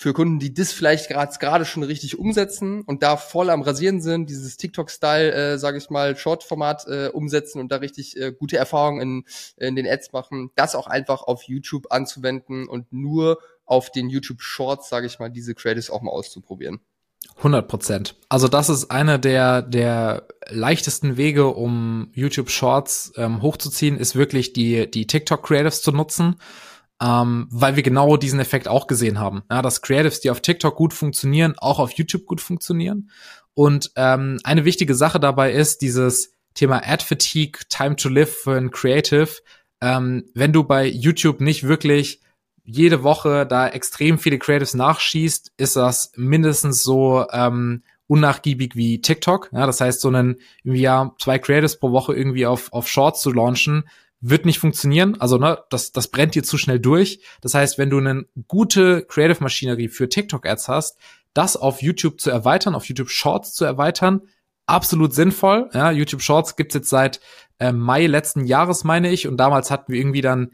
[0.00, 4.30] für Kunden, die das vielleicht gerade schon richtig umsetzen und da voll am Rasieren sind,
[4.30, 9.02] dieses TikTok-Style, äh, sage ich mal, Short-Format äh, umsetzen und da richtig äh, gute Erfahrungen
[9.02, 9.24] in,
[9.58, 14.40] in den Ads machen, das auch einfach auf YouTube anzuwenden und nur auf den YouTube
[14.40, 16.80] Shorts, sage ich mal, diese Creatives auch mal auszuprobieren.
[17.40, 18.16] 100 Prozent.
[18.28, 24.52] Also das ist einer der, der leichtesten Wege, um YouTube Shorts ähm, hochzuziehen, ist wirklich
[24.52, 26.36] die, die TikTok Creatives zu nutzen,
[27.02, 29.42] ähm, weil wir genau diesen Effekt auch gesehen haben.
[29.50, 33.10] Ja, dass Creatives, die auf TikTok gut funktionieren, auch auf YouTube gut funktionieren.
[33.54, 38.56] Und ähm, eine wichtige Sache dabei ist dieses Thema Ad Fatigue, Time to Live für
[38.56, 39.30] ein Creative.
[39.80, 42.20] Ähm, wenn du bei YouTube nicht wirklich
[42.64, 49.50] jede Woche da extrem viele Creatives nachschießt, ist das mindestens so ähm, unnachgiebig wie TikTok.
[49.52, 53.20] Ja, das heißt, so einen irgendwie ja zwei Creatives pro Woche irgendwie auf, auf Shorts
[53.20, 53.84] zu launchen,
[54.20, 55.20] wird nicht funktionieren.
[55.20, 57.20] Also, ne, das, das brennt dir zu schnell durch.
[57.40, 60.98] Das heißt, wenn du eine gute Creative-Maschinerie für TikTok-Ads hast,
[61.32, 64.22] das auf YouTube zu erweitern, auf YouTube Shorts zu erweitern,
[64.66, 65.70] absolut sinnvoll.
[65.72, 67.20] Ja, YouTube Shorts gibt's jetzt seit
[67.58, 70.50] äh, Mai letzten Jahres, meine ich, und damals hatten wir irgendwie dann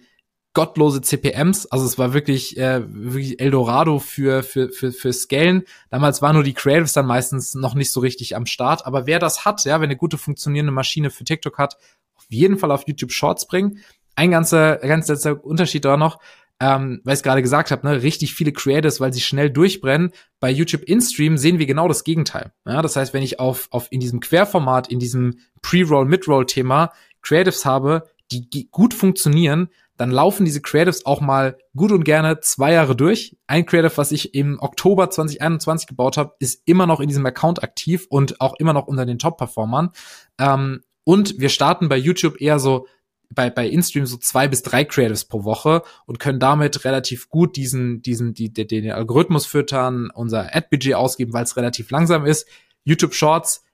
[0.56, 1.66] gottlose CPMs.
[1.66, 5.64] Also es war wirklich, äh, wirklich Eldorado für, für, für, für Scalen.
[5.90, 8.86] Damals waren nur die Creatives dann meistens noch nicht so richtig am Start.
[8.86, 11.76] Aber wer das hat, ja, wenn eine gute funktionierende Maschine für TikTok hat,
[12.16, 13.80] auf jeden Fall auf YouTube Shorts bringen.
[14.14, 16.20] Ein ganzer, ganz letzter Unterschied da noch,
[16.58, 20.10] ähm, weil ich gerade gesagt habe, ne, richtig viele Creators, weil sie schnell durchbrennen.
[20.40, 22.52] Bei YouTube InStream sehen wir genau das Gegenteil.
[22.66, 27.66] Ja, das heißt, wenn ich auf, auf in diesem Querformat, in diesem Pre-Roll, Mid-Roll-Thema Creatives
[27.66, 32.94] habe, die gut funktionieren, dann laufen diese Creatives auch mal gut und gerne zwei Jahre
[32.94, 33.36] durch.
[33.46, 37.62] Ein Creative, was ich im Oktober 2021 gebaut habe, ist immer noch in diesem Account
[37.62, 39.90] aktiv und auch immer noch unter den Top-Performern.
[40.38, 42.86] Ähm, und wir starten bei YouTube eher so
[43.30, 47.56] bei, bei InStream so zwei bis drei Creatives pro Woche und können damit relativ gut
[47.56, 52.46] diesen, diesen, die, den, den Algorithmus füttern, unser Ad-Budget ausgeben, weil es relativ langsam ist.
[52.84, 53.64] YouTube Shorts,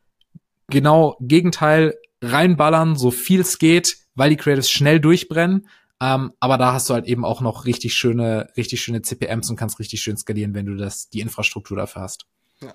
[0.68, 5.66] genau Gegenteil, reinballern, so viel es geht, weil die Creatives schnell durchbrennen
[6.03, 9.57] ähm, aber da hast du halt eben auch noch richtig schöne, richtig schöne CPMs und
[9.57, 12.27] kannst richtig schön skalieren, wenn du das, die Infrastruktur dafür hast.
[12.61, 12.75] Ja.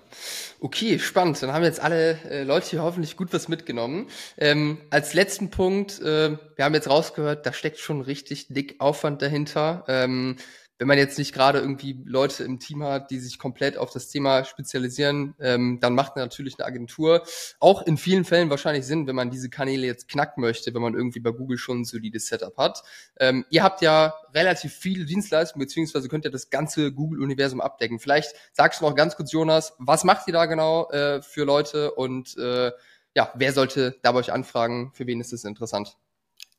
[0.60, 1.42] Okay, spannend.
[1.42, 4.08] Dann haben jetzt alle äh, Leute hier hoffentlich gut was mitgenommen.
[4.38, 9.20] Ähm, als letzten Punkt, äh, wir haben jetzt rausgehört, da steckt schon richtig dick Aufwand
[9.20, 9.84] dahinter.
[9.88, 10.36] Ähm,
[10.78, 14.08] wenn man jetzt nicht gerade irgendwie Leute im Team hat, die sich komplett auf das
[14.08, 17.24] Thema spezialisieren, ähm, dann macht natürlich eine Agentur
[17.58, 20.94] auch in vielen Fällen wahrscheinlich Sinn, wenn man diese Kanäle jetzt knacken möchte, wenn man
[20.94, 22.82] irgendwie bei Google schon ein solides Setup hat.
[23.18, 27.98] Ähm, ihr habt ja relativ viele Dienstleistungen, beziehungsweise könnt ihr das ganze Google-Universum abdecken.
[27.98, 31.92] Vielleicht sagst du noch ganz kurz, Jonas, was macht ihr da genau äh, für Leute
[31.92, 32.70] und äh,
[33.14, 34.92] ja, wer sollte da bei euch anfragen?
[34.94, 35.96] Für wen ist das interessant?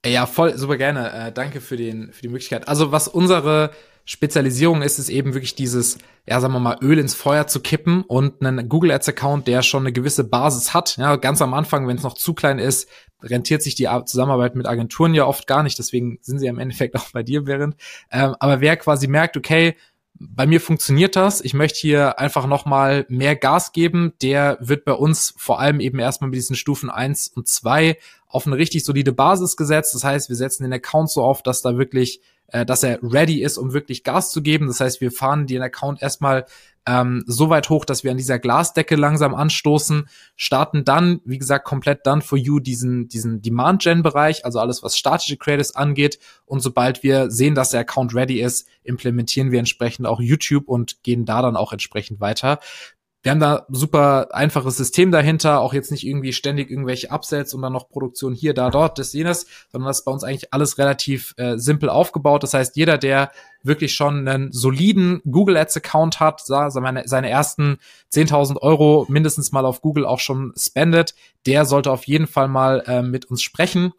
[0.06, 1.12] Ja, voll, super gerne.
[1.12, 2.68] Äh, danke für, den, für die Möglichkeit.
[2.68, 3.72] Also was unsere
[4.06, 8.04] Spezialisierung ist es eben wirklich dieses, ja, sagen wir mal, Öl ins Feuer zu kippen
[8.04, 10.97] und einen Google Ads Account, der schon eine gewisse Basis hat.
[10.97, 12.89] Ja, ganz am Anfang, wenn es noch zu klein ist,
[13.22, 15.78] rentiert sich die Zusammenarbeit mit Agenturen ja oft gar nicht.
[15.78, 17.76] Deswegen sind sie im Endeffekt auch bei dir während.
[18.10, 19.76] Ähm, aber wer quasi merkt, okay,
[20.20, 21.39] bei mir funktioniert das.
[21.41, 24.14] Ich möchte hier einfach nochmal mehr Gas geben.
[24.22, 27.97] Der wird bei uns vor allem eben erstmal mit diesen Stufen eins und zwei
[28.30, 29.94] auf eine richtig solide Basis gesetzt.
[29.96, 33.42] Das heißt, wir setzen den Account so auf, dass da wirklich, äh, dass er ready
[33.42, 34.68] ist, um wirklich Gas zu geben.
[34.68, 36.46] Das heißt, wir fahren den Account erstmal
[36.86, 41.66] ähm, so weit hoch, dass wir an dieser Glasdecke langsam anstoßen, starten dann, wie gesagt,
[41.66, 46.20] komplett done for you diesen, diesen Demand-Gen-Bereich, also alles, was statische Creators angeht.
[46.46, 51.02] Und sobald wir sehen, dass der Account ready ist, implementieren wir entsprechend auch YouTube und
[51.02, 52.60] gehen da dann auch entsprechend weiter
[53.22, 57.62] wir haben da super einfaches System dahinter, auch jetzt nicht irgendwie ständig irgendwelche Upsets und
[57.62, 60.78] dann noch Produktion hier, da, dort, das, jenes, sondern das ist bei uns eigentlich alles
[60.78, 62.44] relativ äh, simpel aufgebaut.
[62.44, 67.80] Das heißt, jeder, der wirklich schon einen soliden Google Ads Account hat, seine, seine ersten
[68.14, 71.14] 10.000 Euro mindestens mal auf Google auch schon spendet,
[71.46, 73.92] der sollte auf jeden Fall mal äh, mit uns sprechen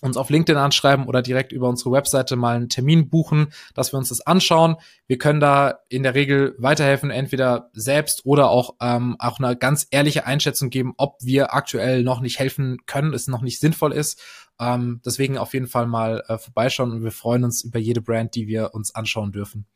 [0.00, 3.98] uns auf LinkedIn anschreiben oder direkt über unsere Webseite mal einen Termin buchen, dass wir
[3.98, 4.76] uns das anschauen.
[5.06, 9.86] Wir können da in der Regel weiterhelfen, entweder selbst oder auch, ähm, auch eine ganz
[9.90, 14.20] ehrliche Einschätzung geben, ob wir aktuell noch nicht helfen können, es noch nicht sinnvoll ist.
[14.60, 18.34] Ähm, deswegen auf jeden Fall mal äh, vorbeischauen und wir freuen uns über jede Brand,
[18.34, 19.66] die wir uns anschauen dürfen.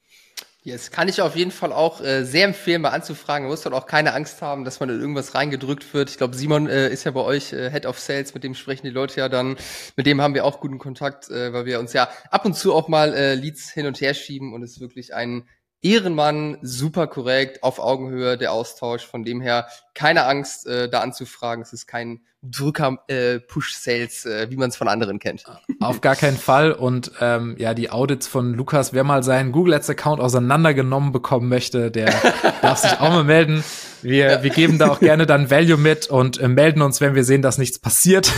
[0.65, 3.45] Yes, kann ich auf jeden Fall auch äh, sehr empfehlen, mal anzufragen.
[3.45, 6.09] Man muss dann auch keine Angst haben, dass man in irgendwas reingedrückt wird.
[6.09, 8.87] Ich glaube, Simon äh, ist ja bei euch äh, Head of Sales, mit dem sprechen
[8.87, 9.57] die Leute ja dann.
[9.97, 12.73] Mit dem haben wir auch guten Kontakt, äh, weil wir uns ja ab und zu
[12.75, 15.49] auch mal äh, Leads hin und her schieben und es ist wirklich ein
[15.83, 19.05] Ehrenmann, super korrekt, auf Augenhöhe der Austausch.
[19.05, 21.63] Von dem her keine Angst, äh, da anzufragen.
[21.63, 25.45] Es ist kein Drücker-Push-Sales, äh, äh, wie man es von anderen kennt.
[25.81, 26.73] Auf gar keinen Fall.
[26.73, 31.91] Und ähm, ja, die Audits von Lukas, wer mal seinen Google Ads-Account auseinandergenommen bekommen möchte,
[31.91, 32.13] der
[32.63, 33.63] darf sich auch mal melden.
[34.03, 34.43] Wir, ja.
[34.43, 37.43] wir geben da auch gerne dann Value mit und äh, melden uns, wenn wir sehen,
[37.43, 38.33] dass nichts passiert.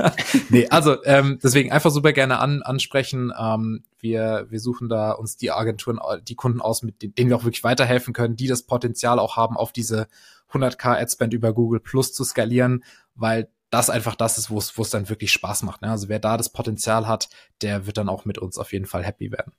[0.48, 3.32] nee, also ähm, deswegen einfach super gerne an, ansprechen.
[3.38, 7.44] Ähm, wir, wir suchen da uns die Agenturen, die Kunden aus, mit denen wir auch
[7.44, 10.08] wirklich weiterhelfen können, die das Potenzial auch haben, auf diese
[10.52, 12.82] 100k Adspend über Google Plus zu skalieren,
[13.14, 15.82] weil das einfach das ist, wo es dann wirklich Spaß macht.
[15.82, 15.90] Ne?
[15.90, 17.28] Also wer da das Potenzial hat,
[17.62, 19.52] der wird dann auch mit uns auf jeden Fall happy werden.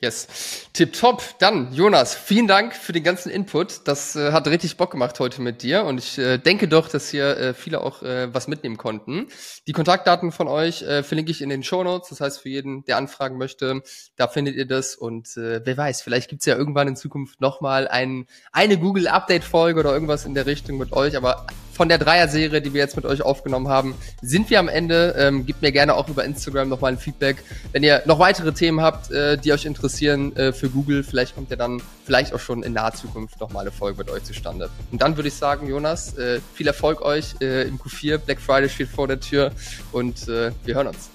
[0.00, 0.68] Yes.
[0.74, 1.40] Tipptopp.
[1.40, 3.88] Dann, Jonas, vielen Dank für den ganzen Input.
[3.88, 7.08] Das äh, hat richtig Bock gemacht heute mit dir und ich äh, denke doch, dass
[7.08, 9.26] hier äh, viele auch äh, was mitnehmen konnten.
[9.66, 12.10] Die Kontaktdaten von euch äh, verlinke ich in den Show Notes.
[12.10, 13.82] Das heißt, für jeden, der anfragen möchte,
[14.14, 17.88] da findet ihr das und äh, wer weiß, vielleicht gibt's ja irgendwann in Zukunft nochmal
[17.88, 21.44] ein, eine Google-Update-Folge oder irgendwas in der Richtung mit euch, aber
[21.78, 25.14] von der Dreier-Serie, die wir jetzt mit euch aufgenommen haben, sind wir am Ende.
[25.16, 27.36] Ähm, gebt mir gerne auch über Instagram nochmal ein Feedback.
[27.70, 31.50] Wenn ihr noch weitere Themen habt, äh, die euch interessieren äh, für Google, vielleicht kommt
[31.50, 34.70] ja dann vielleicht auch schon in naher Zukunft nochmal eine Folge mit euch zustande.
[34.90, 38.18] Und dann würde ich sagen, Jonas, äh, viel Erfolg euch äh, im Q4.
[38.18, 39.52] Black Friday steht vor der Tür
[39.92, 41.10] und äh, wir hören uns.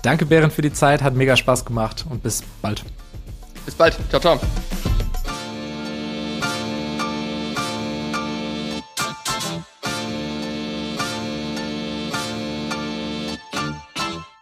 [0.00, 1.02] Danke, Bären, für die Zeit.
[1.02, 2.82] Hat mega Spaß gemacht und bis bald.
[3.66, 3.98] Bis bald.
[4.08, 4.93] Ciao, ciao.